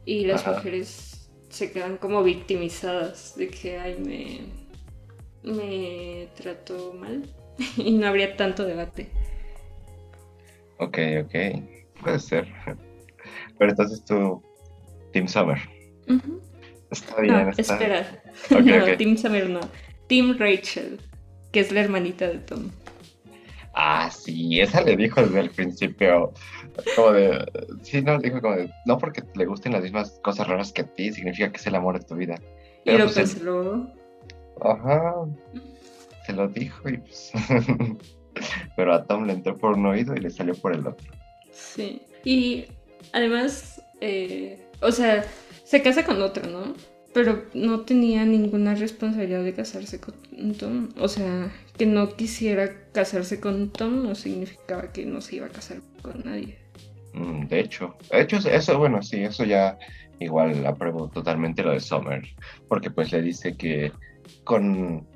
Y 0.05 0.25
las 0.25 0.43
Ajá. 0.43 0.57
mujeres 0.57 1.31
se 1.51 1.73
quedan 1.73 1.97
como 1.99 2.23
victimizadas 2.23 3.35
de 3.37 3.49
que, 3.49 3.79
ay, 3.79 3.97
me, 5.45 5.53
me 5.53 6.29
trato 6.37 6.95
mal. 6.95 7.23
y 7.77 7.93
no 7.93 8.07
habría 8.07 8.37
tanto 8.37 8.65
debate. 8.65 9.09
Ok, 10.79 10.99
ok. 11.25 11.35
Puede 12.03 12.19
ser. 12.19 12.49
Pero 13.59 13.71
entonces 13.71 14.03
tú, 14.05 14.43
Team 15.13 15.29
Summer. 15.29 15.59
Está 16.91 17.21
bien, 17.21 17.35
No, 17.35 17.51
está. 17.51 17.75
espera. 17.75 18.23
No, 18.51 18.59
ok. 18.85 18.97
Tim 18.97 19.17
Summer 19.17 19.49
no. 19.51 19.61
Tim 20.07 20.37
Rachel, 20.39 20.99
que 21.53 21.61
es 21.61 21.71
la 21.71 21.81
hermanita 21.81 22.27
de 22.27 22.39
Tom. 22.39 22.71
Ah, 23.73 24.11
sí, 24.11 24.61
esa 24.61 24.81
le 24.83 24.97
dijo 24.97 25.23
desde 25.23 25.41
el 25.41 25.51
principio. 25.51 26.33
Como 26.97 27.13
de. 27.13 27.47
Sí, 27.83 28.03
no, 28.03 28.19
dijo 28.19 28.41
como 28.41 28.57
de. 28.57 28.71
No 28.85 28.99
porque 28.99 29.23
le 29.37 29.47
gusten 29.47 29.73
las 29.73 29.83
mismas 29.83 30.19
cosas 30.23 30.49
raras 30.49 30.73
que 30.73 30.83
a 30.83 30.87
ti, 30.87 31.13
significa 31.13 31.51
que 31.51 31.57
es 31.59 31.67
el 31.67 31.75
amor 31.77 31.99
de 32.01 32.05
tu 32.07 32.17
vida. 32.17 32.35
Y 32.85 32.87
Pero 32.87 32.99
lo 32.99 33.05
pues 33.05 33.17
él- 33.17 33.25
canceló. 33.25 33.91
Ajá. 34.63 35.15
Se 36.27 36.33
lo 36.33 36.49
dijo 36.49 36.89
y 36.89 36.99
pues. 36.99 37.33
Pero 38.77 38.95
a 38.95 39.05
Tom 39.05 39.25
le 39.27 39.33
entró 39.35 39.57
por 39.57 39.73
un 39.77 39.87
oído 39.87 40.15
y 40.15 40.21
le 40.21 40.31
salió 40.31 40.55
por 40.55 40.75
el 40.75 40.87
otro. 40.87 41.07
Sí. 41.53 42.03
Y 42.25 42.67
además, 43.13 43.83
eh, 44.01 44.67
o 44.81 44.93
sea, 44.93 45.25
se 45.65 45.83
casa 45.83 46.05
con 46.05 46.21
otro, 46.23 46.49
¿no? 46.51 46.75
Pero 47.13 47.45
no 47.55 47.81
tenía 47.81 48.25
ninguna 48.25 48.75
responsabilidad 48.75 49.43
de 49.43 49.55
casarse 49.55 50.01
con 50.01 50.15
Tom. 50.55 50.89
O 50.99 51.09
sea, 51.09 51.53
que 51.77 51.87
no 51.87 52.15
quisiera 52.17 52.71
casarse 52.93 53.41
con 53.41 53.71
Tom 53.71 54.05
no 54.05 54.15
significaba 54.15 54.93
que 54.93 55.07
no 55.07 55.21
se 55.21 55.37
iba 55.37 55.47
a 55.47 55.51
casar 55.51 55.79
con 56.03 56.23
nadie. 56.25 56.59
Mm, 57.15 57.47
de 57.47 57.61
hecho, 57.61 57.97
de 58.11 58.21
hecho, 58.21 58.37
eso, 58.37 58.79
bueno, 58.79 59.03
sí, 59.03 59.23
eso 59.25 59.45
ya 59.45 59.77
igual 60.21 60.65
apruebo 60.67 61.09
totalmente 61.09 61.63
lo 61.63 61.73
de 61.73 61.81
Summer. 61.81 62.23
Porque 62.69 62.91
pues 62.91 63.11
le 63.11 63.23
dice 63.23 63.57
que 63.57 63.93
con 64.45 65.07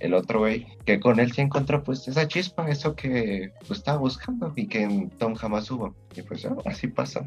el 0.00 0.14
otro 0.14 0.40
güey, 0.40 0.66
que 0.84 0.98
con 0.98 1.20
él 1.20 1.32
se 1.32 1.42
encontró 1.42 1.82
pues 1.82 2.06
esa 2.08 2.26
chispa, 2.26 2.68
eso 2.68 2.94
que 2.94 3.52
pues, 3.66 3.78
estaba 3.78 3.98
buscando 3.98 4.52
y 4.56 4.66
que 4.66 4.82
en 4.82 5.10
Tom 5.10 5.34
jamás 5.34 5.70
hubo. 5.70 5.94
Y 6.14 6.22
pues 6.22 6.44
ah, 6.44 6.56
así 6.64 6.88
pasa. 6.88 7.26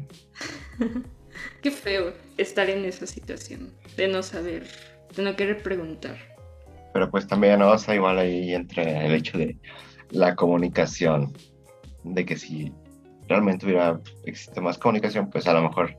Qué 1.62 1.70
feo 1.70 2.12
estar 2.36 2.68
en 2.70 2.84
esa 2.84 3.06
situación, 3.06 3.72
de 3.96 4.08
no 4.08 4.22
saber, 4.22 4.66
de 5.16 5.22
no 5.22 5.36
querer 5.36 5.62
preguntar. 5.62 6.16
Pero 6.92 7.10
pues 7.10 7.26
también, 7.26 7.58
¿no? 7.60 7.70
O 7.70 7.78
sea, 7.78 7.94
igual 7.94 8.18
ahí 8.18 8.52
entra 8.54 9.04
el 9.04 9.14
hecho 9.14 9.38
de 9.38 9.56
la 10.10 10.34
comunicación, 10.34 11.32
de 12.02 12.24
que 12.24 12.36
si 12.36 12.72
realmente 13.28 13.66
hubiera 13.66 14.00
existido 14.24 14.62
más 14.62 14.76
comunicación, 14.78 15.30
pues 15.30 15.46
a 15.46 15.52
lo 15.52 15.62
mejor 15.62 15.94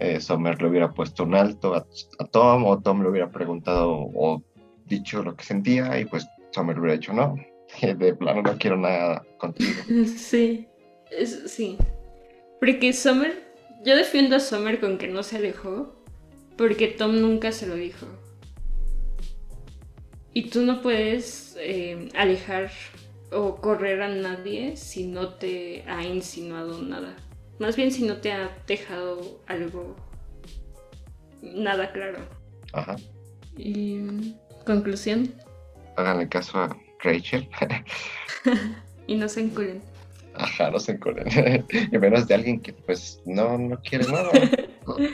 eh, 0.00 0.20
Summer 0.20 0.60
le 0.60 0.68
hubiera 0.68 0.90
puesto 0.92 1.22
un 1.24 1.34
alto 1.34 1.74
a, 1.74 1.86
a 2.18 2.24
Tom, 2.26 2.64
o 2.64 2.80
Tom 2.80 3.02
le 3.02 3.08
hubiera 3.10 3.30
preguntado 3.30 3.92
o 3.92 4.42
dicho 4.86 5.22
lo 5.22 5.36
que 5.36 5.44
sentía, 5.44 5.98
y 6.00 6.04
pues 6.04 6.26
Summer 6.50 6.78
hubiera 6.78 6.94
dicho 6.98 7.12
no, 7.12 7.36
de 7.80 8.14
plano 8.14 8.42
no 8.42 8.56
quiero 8.58 8.76
nada 8.76 9.24
contigo. 9.38 9.72
Sí, 10.16 10.66
es- 11.10 11.44
sí. 11.50 11.78
Porque 12.58 12.92
Summer, 12.92 13.45
yo 13.84 13.96
defiendo 13.96 14.36
a 14.36 14.40
Summer 14.40 14.80
con 14.80 14.98
que 14.98 15.08
no 15.08 15.22
se 15.22 15.36
alejó, 15.36 15.94
porque 16.56 16.88
Tom 16.88 17.20
nunca 17.20 17.52
se 17.52 17.66
lo 17.66 17.74
dijo. 17.74 18.06
Y 20.32 20.50
tú 20.50 20.62
no 20.62 20.82
puedes 20.82 21.56
eh, 21.58 22.08
alejar 22.14 22.70
o 23.32 23.56
correr 23.56 24.02
a 24.02 24.08
nadie 24.08 24.76
si 24.76 25.06
no 25.06 25.34
te 25.34 25.82
ha 25.86 26.04
insinuado 26.04 26.82
nada. 26.82 27.16
Más 27.58 27.76
bien 27.76 27.90
si 27.90 28.04
no 28.04 28.18
te 28.18 28.32
ha 28.32 28.56
dejado 28.66 29.40
algo 29.46 29.96
nada 31.42 31.90
claro. 31.92 32.18
Ajá. 32.72 32.96
Y 33.56 34.34
conclusión, 34.66 35.32
Háganle 35.96 36.28
caso 36.28 36.58
a 36.58 36.76
Rachel. 37.02 37.48
y 39.06 39.16
no 39.16 39.28
se 39.28 39.40
enculen. 39.40 39.82
Ajá, 40.38 40.70
no 40.70 40.78
se 40.78 40.92
encuentren. 40.92 41.64
y 41.92 41.98
menos 41.98 42.26
de 42.28 42.34
alguien 42.34 42.60
que 42.60 42.72
pues 42.72 43.20
no, 43.26 43.58
no 43.58 43.80
quiere 43.80 44.06
nada. 44.06 44.30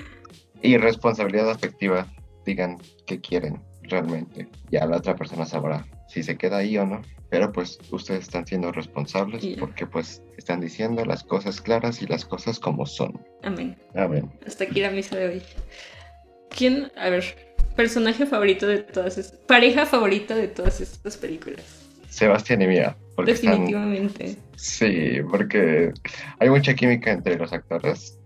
Y 0.65 0.77
responsabilidad 0.77 1.51
afectiva. 1.51 2.07
Digan 2.47 2.79
qué 3.07 3.21
quieren 3.21 3.61
realmente. 3.83 4.49
Ya 4.71 4.87
la 4.87 4.99
otra 4.99 5.17
persona 5.17 5.45
sabrá 5.45 5.85
si 6.07 6.23
se 6.23 6.37
queda 6.37 6.59
ahí 6.59 6.79
o 6.79 6.87
no. 6.87 7.03
Pero 7.31 7.51
pues 7.51 7.79
ustedes 7.91 8.25
están 8.25 8.47
siendo 8.47 8.71
responsables 8.71 9.45
porque 9.59 9.87
pues 9.87 10.23
están 10.37 10.61
diciendo 10.61 11.05
las 11.05 11.25
cosas 11.25 11.61
claras 11.61 12.01
y 12.03 12.07
las 12.07 12.25
cosas 12.25 12.61
como 12.61 12.87
son. 12.87 13.21
Amén. 13.43 13.77
Amén. 13.95 14.31
Hasta 14.47 14.65
aquí 14.65 14.81
la 14.81 14.91
misa 14.91 15.17
de 15.17 15.27
hoy. 15.27 15.43
¿Quién, 16.51 16.93
a 16.97 17.09
ver, 17.09 17.25
personaje 17.75 18.27
favorito 18.27 18.67
de 18.67 18.83
todas 18.83 19.19
estas, 19.19 19.39
pareja 19.41 19.87
favorita 19.87 20.35
de 20.35 20.49
todas 20.49 20.81
estas 20.81 21.17
películas? 21.17 21.65
Sebastián 22.09 22.61
y 22.61 22.67
Mía. 22.67 22.97
Porque 23.16 23.33
están- 23.33 23.53
Definitivamente. 23.53 24.37
Sí, 24.57 25.16
porque 25.31 25.92
hay 26.38 26.51
mucha 26.51 26.75
química 26.75 27.11
entre 27.12 27.37
los 27.37 27.53
actores. 27.53 28.18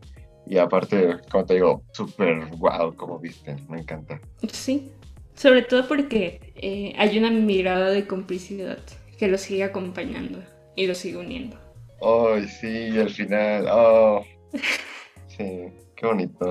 Y 0.49 0.59
aparte, 0.59 1.17
como 1.31 1.45
te 1.45 1.55
digo, 1.55 1.83
súper 1.93 2.47
wow, 2.59 2.95
como 2.95 3.19
viste, 3.19 3.57
me 3.69 3.81
encanta. 3.81 4.21
Sí. 4.53 4.93
Sobre 5.35 5.63
todo 5.63 5.87
porque 5.89 6.53
eh, 6.55 6.95
hay 6.97 7.19
una 7.19 7.31
mirada 7.31 7.91
de 7.91 8.07
complicidad 8.07 8.79
que 9.19 9.29
lo 9.29 9.39
sigue 9.39 9.65
acompañando 9.65 10.43
y 10.77 10.87
lo 10.87 10.95
sigue 10.95 11.17
uniendo. 11.19 11.59
Ay, 12.01 12.47
sí, 12.49 12.69
y 12.69 12.99
al 12.99 13.11
final, 13.11 13.67
oh, 13.71 14.25
sí, 15.29 15.69
qué 15.97 16.07
bonito. 16.07 16.51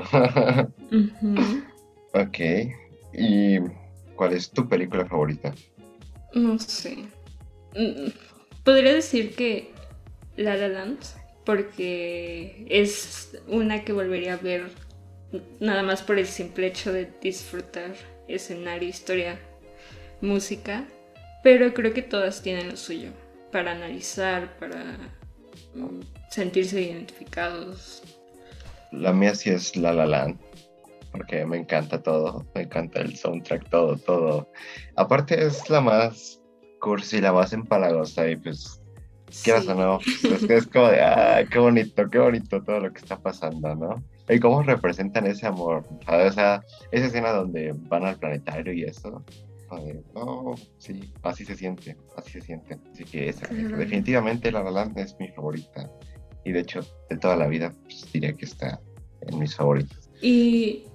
Ujú. 0.91 1.63
ok, 2.13 2.39
¿y 3.13 3.59
cuál 4.15 4.33
es 4.33 4.49
tu 4.51 4.67
película 4.67 5.05
favorita? 5.05 5.53
No 6.33 6.59
sé. 6.59 6.97
Mm, 7.75 8.09
Podría 8.65 8.93
decir 8.93 9.35
que 9.35 9.71
La 10.37 10.55
La 10.57 10.67
Land, 10.67 10.97
porque 11.45 12.65
es 12.67 13.37
una 13.47 13.83
que 13.83 13.93
volvería 13.93 14.33
a 14.33 14.37
ver 14.37 14.71
nada 15.59 15.83
más 15.83 16.01
por 16.01 16.17
el 16.17 16.25
simple 16.25 16.65
hecho 16.65 16.91
de 16.91 17.07
disfrutar 17.21 17.93
escenario, 18.27 18.89
historia, 18.89 19.39
música. 20.19 20.83
Pero 21.43 21.75
creo 21.75 21.93
que 21.93 22.01
todas 22.01 22.41
tienen 22.41 22.69
lo 22.69 22.75
suyo 22.75 23.11
para 23.51 23.73
analizar, 23.73 24.57
para 24.57 24.97
mm, 25.75 25.99
sentirse 26.31 26.81
identificados. 26.81 28.01
La 28.91 29.13
mía 29.13 29.35
sí 29.35 29.51
es 29.51 29.75
La 29.77 29.93
La 29.93 30.07
Land, 30.07 30.39
porque 31.11 31.45
me 31.45 31.57
encanta 31.57 32.01
todo, 32.01 32.47
me 32.55 32.63
encanta 32.63 33.01
el 33.01 33.15
soundtrack, 33.15 33.69
todo, 33.69 33.95
todo. 33.97 34.51
Aparte 34.95 35.45
es 35.45 35.69
la 35.69 35.81
más 35.81 36.41
cursi, 36.79 37.21
la 37.21 37.33
más 37.33 37.53
empalagosa 37.53 38.29
y 38.29 38.35
pues 38.35 38.81
quieras 39.43 39.63
Sí. 39.63 39.69
o 39.71 39.75
no, 39.75 39.99
pues, 40.21 40.43
es, 40.43 40.67
como 40.67 40.87
de, 40.87 41.01
ah, 41.01 41.43
qué 41.49 41.59
bonito, 41.59 42.09
qué 42.09 42.19
bonito 42.19 42.61
todo 42.63 42.79
lo 42.79 42.93
que 42.93 42.99
está 42.99 43.17
pasando, 43.19 43.75
¿no? 43.75 44.03
Y 44.29 44.39
cómo 44.39 44.63
representan 44.63 45.27
ese 45.27 45.47
amor, 45.47 45.83
¿sabes? 46.05 46.33
Esa, 46.33 46.63
esa 46.91 47.05
escena 47.05 47.31
donde 47.31 47.73
van 47.89 48.05
al 48.05 48.17
planetario 48.17 48.73
y 48.73 48.83
eso, 48.83 49.23
no, 50.13 50.55
sí, 50.77 51.13
así 51.23 51.45
se 51.45 51.55
siente, 51.55 51.97
así 52.17 52.31
se 52.31 52.41
siente. 52.41 52.77
Así 52.91 53.03
que 53.03 53.29
esa, 53.29 53.47
definitivamente 53.47 54.51
La 54.51 54.63
La 54.63 54.71
Land 54.71 54.97
es 54.97 55.15
mi 55.19 55.27
favorita. 55.29 55.89
Y 56.43 56.51
de 56.51 56.59
hecho, 56.59 56.81
de 57.09 57.17
toda 57.17 57.35
la 57.35 57.47
vida, 57.47 57.73
pues, 57.83 58.11
diría 58.11 58.33
que 58.33 58.45
está 58.45 58.79
en 59.21 59.39
mis 59.39 59.55
favoritos. 59.55 60.09
Y 60.21 60.85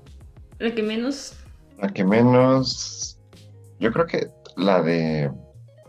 la 0.58 0.74
que 0.74 0.82
menos 0.82 1.34
La 1.78 1.88
que 1.88 2.04
menos, 2.04 3.18
yo 3.80 3.92
creo 3.92 4.06
que 4.06 4.28
la 4.56 4.82
de, 4.82 5.30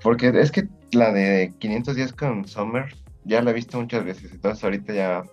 porque 0.03 0.29
es 0.29 0.51
que 0.51 0.67
la 0.91 1.11
de 1.11 1.53
500 1.59 1.95
días 1.95 2.13
con 2.13 2.47
Summer 2.47 2.93
ya 3.23 3.41
la 3.41 3.51
he 3.51 3.53
visto 3.53 3.79
muchas 3.79 4.03
veces, 4.03 4.31
entonces 4.31 4.63
ahorita 4.63 4.93
ya 4.93 5.23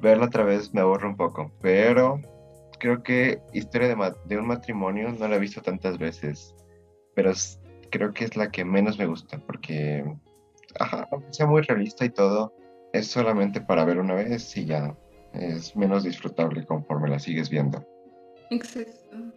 verla 0.00 0.26
otra 0.26 0.44
vez 0.44 0.72
me 0.74 0.80
aburre 0.80 1.08
un 1.08 1.16
poco, 1.16 1.52
pero 1.60 2.20
creo 2.78 3.02
que 3.02 3.40
historia 3.52 3.88
de, 3.88 4.12
de, 4.26 4.38
un 4.38 4.46
matrimonio 4.46 5.12
no 5.12 5.28
la 5.28 5.36
he 5.36 5.40
visto 5.40 5.62
tantas 5.62 5.98
veces, 5.98 6.54
pero 7.14 7.32
creo 7.90 8.12
que 8.12 8.24
es 8.24 8.36
la 8.36 8.50
que 8.50 8.64
menos 8.64 8.98
me 8.98 9.06
gusta 9.06 9.38
porque, 9.38 10.04
ajá, 10.78 11.08
aunque 11.10 11.32
sea 11.32 11.46
muy 11.46 11.62
realista 11.62 12.04
y 12.04 12.10
todo, 12.10 12.52
es 12.92 13.06
solamente 13.06 13.60
para 13.60 13.84
ver 13.84 13.98
una 13.98 14.14
vez 14.14 14.56
y 14.56 14.64
ya 14.64 14.96
es 15.32 15.76
menos 15.76 16.04
disfrutable 16.04 16.64
conforme 16.64 17.08
la 17.08 17.18
sigues 17.18 17.50
viendo. 17.50 17.84
Exacto. 18.50 19.27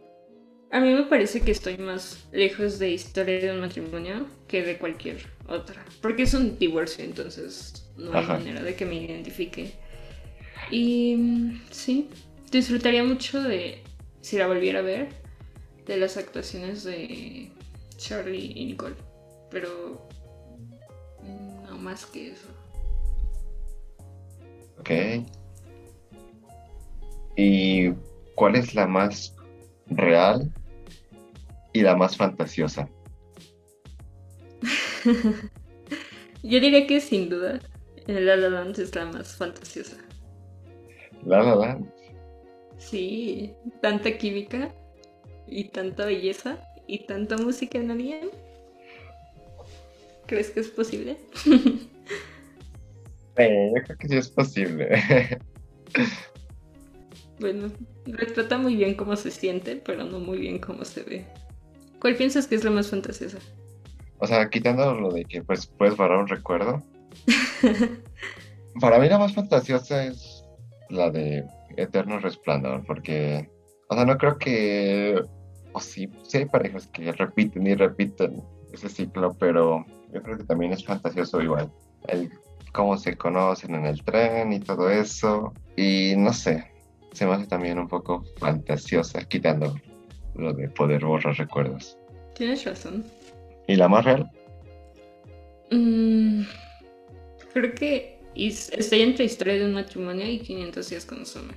A 0.72 0.80
mí 0.80 0.94
me 0.94 1.04
parece 1.04 1.42
que 1.42 1.52
estoy 1.52 1.78
más 1.78 2.26
lejos 2.32 2.80
de 2.80 2.92
historia 2.92 3.40
de 3.40 3.52
un 3.52 3.60
matrimonio 3.60 4.26
que 4.48 4.64
de 4.64 4.78
cualquier 4.78 5.18
otra. 5.46 5.84
Porque 6.02 6.24
es 6.24 6.34
un 6.34 6.58
divorcio, 6.58 7.04
entonces 7.04 7.92
no 7.98 8.18
hay 8.18 8.26
manera 8.26 8.64
de 8.64 8.74
que 8.76 8.86
me 8.86 8.96
identifique. 8.96 9.74
Y 10.72 11.60
sí, 11.72 12.10
disfrutaría 12.52 13.04
mucho 13.04 13.44
de, 13.44 13.84
si 14.22 14.38
la 14.38 14.48
volviera 14.48 14.80
a 14.80 14.84
ver, 14.84 15.10
de 15.86 15.98
las 15.98 16.16
actuaciones 16.16 16.86
de 16.86 17.52
Charlie 17.98 18.54
y 18.56 18.66
Nicole. 18.68 18.96
Pero 19.50 20.08
no 21.68 21.78
más 21.80 22.06
que 22.06 22.30
eso. 22.30 22.48
Ok. 24.80 24.90
¿Y 27.36 27.92
cuál 28.36 28.56
es 28.56 28.74
la 28.74 28.88
más 28.88 29.36
real 29.88 30.50
y 31.74 31.82
la 31.82 31.96
más 31.96 32.18
fantasiosa? 32.18 32.90
Yo 36.44 36.60
diría 36.60 36.88
que 36.88 37.00
sin 37.00 37.30
duda 37.30 37.60
La 38.08 38.36
La 38.36 38.50
Land 38.50 38.80
es 38.80 38.96
la 38.96 39.06
más 39.06 39.36
fantasiosa. 39.36 39.98
La 41.26 41.44
La 41.44 41.56
Land. 41.56 41.92
Sí, 42.78 43.54
tanta 43.82 44.18
química 44.18 44.74
y 45.48 45.66
tanta 45.66 46.06
belleza 46.06 46.58
y 46.88 47.06
tanta 47.06 47.38
música 47.38 47.78
en 47.78 47.92
alguien. 47.92 48.32
¿Crees 50.26 50.50
que 50.50 50.62
es 50.62 50.70
posible? 50.70 51.18
sí, 51.36 51.60
yo 53.38 53.84
creo 53.84 53.98
que 53.98 54.08
sí 54.08 54.18
es 54.18 54.30
posible. 54.30 54.90
bueno, 57.40 57.72
retrata 58.06 58.58
muy 58.58 58.76
bien 58.76 58.96
cómo 58.96 59.16
se 59.16 59.30
siente, 59.30 59.76
pero 59.76 60.04
no 60.04 60.20
muy 60.20 60.40
bien 60.40 60.58
cómo 60.60 60.84
se 60.86 61.04
ve. 61.04 61.28
¿Cuál 62.02 62.16
piensas 62.16 62.48
que 62.48 62.56
es 62.56 62.64
la 62.64 62.72
más 62.72 62.90
fantasiosa? 62.90 63.38
O 64.18 64.26
sea, 64.26 64.50
quitando 64.50 64.94
lo 64.96 65.12
de 65.12 65.24
que 65.24 65.44
pues 65.44 65.68
puedes 65.68 65.96
borrar 65.96 66.18
un 66.18 66.28
recuerdo. 66.28 66.82
para 68.82 68.98
mí 68.98 69.08
la 69.08 69.20
más 69.20 69.34
fantasiosa 69.34 70.04
es 70.06 70.44
la 70.90 71.12
de 71.12 71.46
Eterno 71.78 72.20
Resplandor, 72.20 72.84
porque, 72.86 73.50
o 73.88 73.96
sea, 73.96 74.06
no 74.06 74.18
creo 74.18 74.38
que, 74.38 75.22
o 75.74 75.80
sí, 75.80 76.10
sí 76.24 76.40
hay 76.40 76.46
parejas 76.46 76.88
que 76.88 77.12
repiten 77.12 77.68
y 77.68 77.76
repiten 77.76 78.44
ese 78.74 78.90
ciclo, 78.90 79.36
pero 79.40 79.86
yo 80.12 80.24
creo 80.24 80.38
que 80.38 80.44
también 80.46 80.74
es 80.74 80.84
fantasioso 80.84 81.40
igual. 81.42 81.72
El 82.08 82.32
cómo 82.74 82.98
se 82.98 83.16
conocen 83.16 83.76
en 83.76 83.86
el 83.86 84.04
tren 84.04 84.54
y 84.54 84.60
todo 84.60 84.90
eso. 84.90 85.54
Y 85.76 86.16
no 86.18 86.34
sé, 86.34 86.72
se 87.12 87.26
me 87.26 87.34
hace 87.34 87.48
también 87.48 87.78
un 87.78 87.88
poco 87.88 88.24
fantasiosa, 88.38 89.24
quitando 89.26 89.76
lo 90.36 90.54
de 90.54 90.68
poder 90.70 91.06
borrar 91.06 91.38
recuerdos. 91.38 91.98
Tienes 92.36 92.66
razón. 92.66 93.04
¿Y 93.68 93.76
la 93.76 93.88
más 93.88 94.06
real? 94.06 94.30
Mm, 95.72 96.44
creo 97.54 97.74
que 97.76 98.20
estoy 98.36 99.02
entre 99.02 99.26
Historia 99.26 99.56
de 99.56 99.66
un 99.66 99.74
matrimonio 99.74 100.26
y 100.30 100.40
500 100.40 100.90
días 100.90 101.06
con 101.06 101.26
Summer. 101.26 101.56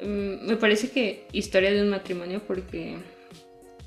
Mm, 0.00 0.46
me 0.46 0.56
parece 0.56 0.90
que 0.90 1.26
Historia 1.32 1.72
de 1.72 1.82
un 1.82 1.90
matrimonio 1.90 2.42
porque 2.46 2.96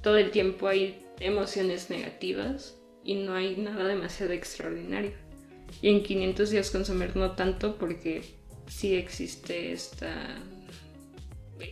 todo 0.01 0.17
el 0.17 0.31
tiempo 0.31 0.67
hay 0.67 1.05
emociones 1.19 1.89
negativas 1.89 2.77
y 3.03 3.15
no 3.15 3.33
hay 3.33 3.55
nada 3.57 3.87
demasiado 3.87 4.33
extraordinario. 4.33 5.11
Y 5.81 5.89
en 5.89 6.03
500 6.03 6.49
días 6.49 6.71
con 6.71 6.85
Summer 6.85 7.15
no 7.15 7.31
tanto 7.31 7.77
porque 7.77 8.21
sí 8.67 8.95
existe 8.95 9.71
esta 9.71 10.41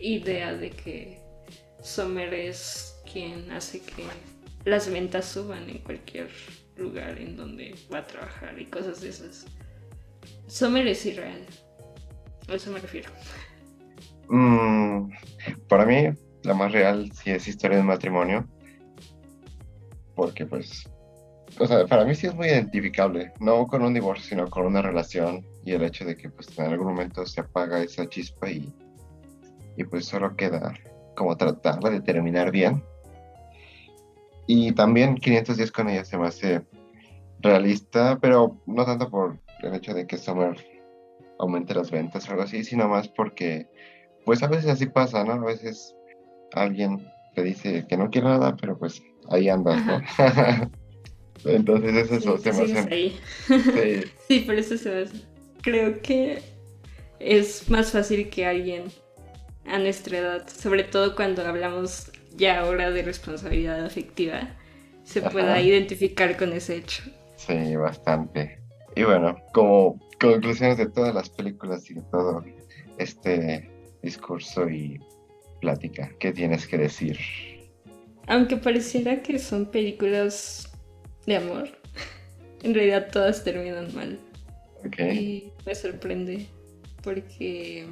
idea 0.00 0.54
de 0.54 0.70
que 0.70 1.20
Sommer 1.80 2.32
es 2.32 3.00
quien 3.10 3.50
hace 3.50 3.80
que 3.80 4.04
las 4.64 4.90
ventas 4.90 5.26
suban 5.26 5.68
en 5.68 5.78
cualquier 5.78 6.28
lugar 6.76 7.18
en 7.18 7.36
donde 7.36 7.74
va 7.92 7.98
a 7.98 8.06
trabajar 8.06 8.58
y 8.60 8.66
cosas 8.66 9.00
de 9.00 9.08
esas. 9.08 9.46
Sommer 10.46 10.86
es 10.86 11.04
irreal. 11.06 11.44
A 12.48 12.54
eso 12.54 12.70
me 12.70 12.78
refiero. 12.78 13.10
Mm, 14.28 15.10
para 15.68 15.86
mí, 15.86 16.16
la 16.42 16.54
más 16.54 16.72
real 16.72 17.10
sí 17.12 17.30
es 17.30 17.48
historia 17.48 17.78
de 17.78 17.82
matrimonio. 17.82 18.48
Porque 20.14 20.46
pues 20.46 20.86
o 21.58 21.66
sea, 21.66 21.86
para 21.86 22.04
mí 22.04 22.14
sí 22.14 22.26
es 22.26 22.34
muy 22.34 22.48
identificable, 22.48 23.32
no 23.38 23.66
con 23.66 23.82
un 23.82 23.92
divorcio, 23.92 24.24
sino 24.24 24.48
con 24.48 24.66
una 24.66 24.82
relación 24.82 25.46
y 25.64 25.72
el 25.72 25.82
hecho 25.82 26.04
de 26.04 26.16
que 26.16 26.30
pues 26.30 26.58
en 26.58 26.66
algún 26.66 26.88
momento 26.88 27.26
se 27.26 27.40
apaga 27.40 27.82
esa 27.82 28.08
chispa 28.08 28.50
y, 28.50 28.72
y 29.76 29.84
pues 29.84 30.06
solo 30.06 30.36
queda 30.36 30.74
como 31.16 31.36
tratar 31.36 31.80
de 31.80 32.00
terminar 32.00 32.50
bien. 32.50 32.82
Y 34.46 34.72
también 34.72 35.16
510 35.16 35.72
con 35.72 35.88
ella 35.88 36.04
se 36.04 36.18
me 36.18 36.26
hace 36.26 36.62
realista, 37.40 38.18
pero 38.20 38.60
no 38.66 38.84
tanto 38.84 39.08
por 39.08 39.38
el 39.62 39.74
hecho 39.74 39.94
de 39.94 40.06
que 40.06 40.18
Summer 40.18 40.56
aumente 41.38 41.74
las 41.74 41.90
ventas 41.90 42.28
o 42.28 42.32
algo 42.32 42.44
así, 42.44 42.64
sino 42.64 42.88
más 42.88 43.08
porque 43.08 43.68
pues 44.24 44.42
a 44.42 44.48
veces 44.48 44.70
así 44.70 44.86
pasa, 44.86 45.24
¿no? 45.24 45.32
A 45.32 45.44
veces 45.44 45.94
alguien 46.52 47.06
te 47.34 47.42
dice 47.42 47.86
que 47.88 47.96
no 47.96 48.10
quiere 48.10 48.28
nada, 48.28 48.56
pero 48.56 48.78
pues 48.78 49.02
ahí 49.30 49.48
andas, 49.48 49.84
¿no? 49.84 50.00
Entonces 51.44 51.94
es 51.94 52.12
eso, 52.12 52.38
se 52.38 52.52
me 52.52 52.62
hace. 52.62 52.94
Ahí. 52.94 53.20
Sí. 54.28 54.40
por 54.40 54.54
eso 54.54 54.76
se 54.76 54.90
me 54.90 55.02
hace. 55.02 55.24
Creo 55.62 56.00
que 56.00 56.40
es 57.18 57.68
más 57.68 57.90
fácil 57.90 58.28
que 58.30 58.46
alguien 58.46 58.84
a 59.66 59.78
nuestra 59.78 60.18
edad, 60.18 60.48
sobre 60.48 60.84
todo 60.84 61.14
cuando 61.14 61.46
hablamos 61.46 62.10
ya 62.36 62.60
ahora 62.60 62.90
de 62.90 63.02
responsabilidad 63.02 63.84
afectiva, 63.84 64.56
se 65.04 65.22
pueda 65.22 65.60
identificar 65.60 66.36
con 66.36 66.52
ese 66.52 66.76
hecho. 66.76 67.02
Sí, 67.36 67.76
bastante. 67.76 68.58
Y 68.94 69.04
bueno, 69.04 69.36
como 69.52 69.98
conclusiones 70.20 70.78
de 70.78 70.86
todas 70.86 71.14
las 71.14 71.28
películas 71.28 71.90
y 71.90 71.94
de 71.94 72.02
todo 72.10 72.44
este 72.98 73.70
discurso 74.02 74.68
y 74.68 75.00
plática, 75.60 76.10
¿qué 76.18 76.32
tienes 76.32 76.66
que 76.66 76.78
decir? 76.78 77.18
Aunque 78.26 78.56
pareciera 78.56 79.22
que 79.22 79.38
son 79.38 79.66
películas 79.66 80.70
de 81.26 81.36
amor. 81.36 81.68
En 82.62 82.74
realidad 82.74 83.08
todas 83.10 83.42
terminan 83.42 83.92
mal. 83.92 84.20
Y 84.96 85.50
me 85.66 85.74
sorprende 85.74 86.46
porque 87.02 87.84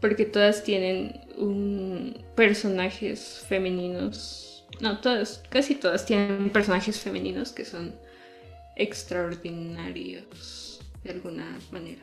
porque 0.00 0.24
todas 0.24 0.62
tienen 0.62 1.20
un 1.36 2.24
personajes 2.34 3.44
femeninos. 3.48 4.66
No, 4.80 5.00
todas, 5.00 5.42
casi 5.48 5.74
todas 5.74 6.06
tienen 6.06 6.50
personajes 6.50 7.00
femeninos 7.00 7.52
que 7.52 7.64
son 7.64 7.94
extraordinarios 8.76 10.80
de 11.02 11.10
alguna 11.10 11.58
manera. 11.70 12.02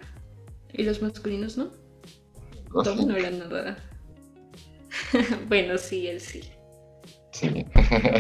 Y 0.73 0.83
los 0.83 1.01
masculinos 1.01 1.57
no. 1.57 1.71
Tom 2.83 3.07
no 3.07 3.15
era 3.15 3.31
nada. 3.31 3.77
bueno, 5.47 5.77
sí, 5.77 6.07
él 6.07 6.19
sí. 6.19 6.41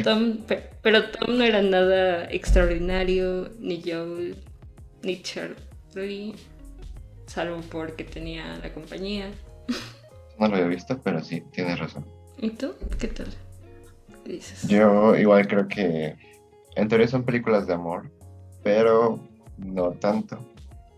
Tom, 0.03 0.45
pero 0.81 1.09
Tom 1.11 1.37
no 1.37 1.43
era 1.43 1.61
nada 1.61 2.29
extraordinario, 2.29 3.49
ni 3.59 3.81
Joel, 3.81 4.35
ni 5.03 5.21
Charlie, 5.21 6.35
salvo 7.25 7.61
porque 7.69 8.03
tenía 8.03 8.57
la 8.57 8.73
compañía. 8.73 9.31
No 10.37 10.49
lo 10.49 10.55
había 10.55 10.67
visto, 10.67 10.99
pero 11.01 11.23
sí, 11.23 11.41
tienes 11.53 11.79
razón. 11.79 12.05
¿Y 12.37 12.49
tú? 12.49 12.73
¿Qué 12.99 13.07
tal? 13.07 13.27
dices? 14.25 14.67
Yo 14.67 15.15
igual 15.15 15.47
creo 15.47 15.67
que 15.67 16.17
en 16.75 16.87
teoría 16.89 17.07
son 17.07 17.23
películas 17.23 17.67
de 17.67 17.73
amor, 17.73 18.11
pero 18.63 19.19
no 19.57 19.91
tanto. 19.91 20.37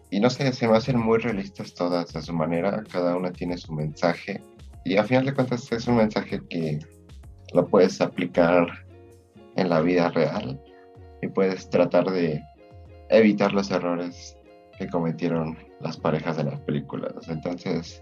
Y 0.10 0.20
no 0.20 0.30
sé, 0.30 0.52
se 0.54 0.68
me 0.68 0.78
hacen 0.78 0.98
muy 0.98 1.20
realistas 1.20 1.74
todas 1.74 2.16
a 2.16 2.22
su 2.22 2.34
manera, 2.34 2.84
cada 2.92 3.16
una 3.16 3.32
tiene 3.32 3.58
su 3.58 3.74
mensaje. 3.74 4.42
Y 4.86 4.98
a 4.98 5.04
final 5.04 5.26
de 5.26 5.34
cuentas 5.34 5.72
es 5.72 5.88
un 5.88 5.98
mensaje 5.98 6.42
que 6.50 6.80
lo 7.54 7.68
puedes 7.68 8.00
aplicar 8.02 8.68
en 9.56 9.70
la 9.70 9.82
vida 9.82 10.10
real 10.10 10.60
y 11.22 11.28
puedes 11.28 11.70
tratar 11.70 12.10
de 12.10 12.42
evitar 13.10 13.54
los 13.54 13.70
errores 13.70 14.38
que 14.78 14.88
cometieron 14.88 15.58
las 15.82 15.98
parejas 15.98 16.38
de 16.38 16.46
las 16.46 16.60
películas. 16.62 17.28
Entonces, 17.28 18.02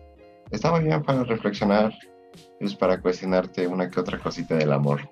está 0.52 0.72
muy 0.72 0.84
bien 0.84 1.02
para 1.04 1.24
reflexionar, 1.24 1.94
es 2.60 2.76
para 2.76 3.00
cuestionarte 3.00 3.68
una 3.68 3.90
que 3.90 4.00
otra 4.00 4.20
cosita 4.20 4.56
del 4.56 4.72
amor 4.72 5.10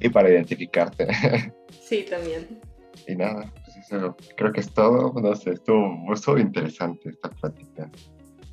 y 0.00 0.08
para 0.08 0.30
identificarte. 0.30 1.06
Sí, 1.90 2.06
también. 2.08 2.60
Y 3.08 3.16
nada, 3.16 3.52
pues 3.64 3.76
eso 3.78 4.16
creo 4.36 4.52
que 4.52 4.60
es 4.60 4.72
todo. 4.72 5.12
No 5.20 5.34
sé, 5.34 5.54
estuvo, 5.54 6.14
estuvo 6.14 6.38
interesante 6.38 7.08
esta 7.08 7.28
plática. 7.30 7.90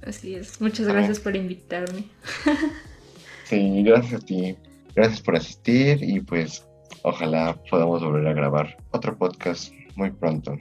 Así 0.01 0.33
es. 0.33 0.59
Muchas 0.59 0.87
gracias 0.87 1.19
por 1.19 1.35
invitarme. 1.35 2.05
sí, 3.43 3.83
gracias 3.83 4.23
a 4.23 4.25
ti. 4.25 4.57
Gracias 4.95 5.21
por 5.21 5.35
asistir 5.35 6.01
y 6.01 6.19
pues 6.21 6.67
ojalá 7.03 7.55
podamos 7.69 8.03
volver 8.03 8.27
a 8.27 8.33
grabar 8.33 8.75
otro 8.89 9.15
podcast 9.15 9.71
muy 9.95 10.09
pronto. 10.09 10.57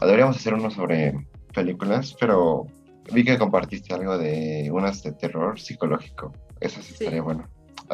Deberíamos 0.00 0.36
hacer 0.36 0.54
uno 0.54 0.72
sobre 0.72 1.14
películas, 1.54 2.16
pero 2.18 2.66
vi 3.12 3.24
que 3.24 3.38
compartiste 3.38 3.94
algo 3.94 4.18
de 4.18 4.70
unas 4.72 5.02
de 5.02 5.12
terror 5.12 5.58
psicológico. 5.58 6.32
Eso 6.60 6.80
sí, 6.82 6.94
estaría 6.94 7.22
bueno. 7.22 7.48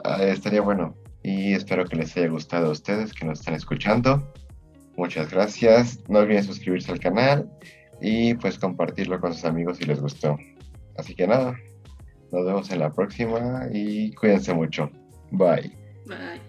Ah, 0.05 0.23
estaría 0.23 0.61
bueno. 0.61 0.94
Y 1.23 1.53
espero 1.55 1.85
que 1.85 1.97
les 1.97 2.16
haya 2.16 2.29
gustado 2.29 2.68
a 2.68 2.71
ustedes 2.71 3.12
que 3.12 3.25
nos 3.25 3.40
están 3.40 3.55
escuchando. 3.55 4.33
Muchas 4.97 5.31
gracias. 5.31 6.01
No 6.09 6.21
olviden 6.21 6.44
suscribirse 6.44 6.92
al 6.92 7.01
canal 7.01 7.51
y 8.01 8.35
pues 8.35 8.59
compartirlo 8.59 9.21
con 9.21 9.33
sus 9.35 9.44
amigos 9.44 9.79
si 9.79 9.85
les 9.85 10.01
gustó. 10.01 10.37
Así 10.97 11.14
que 11.14 11.27
nada, 11.27 11.57
nos 12.33 12.44
vemos 12.44 12.71
en 12.71 12.81
la 12.81 12.92
próxima 12.92 13.68
y 13.73 14.12
cuídense 14.14 14.53
mucho. 14.55 14.90
Bye. 15.31 15.73
Bye. 16.07 16.40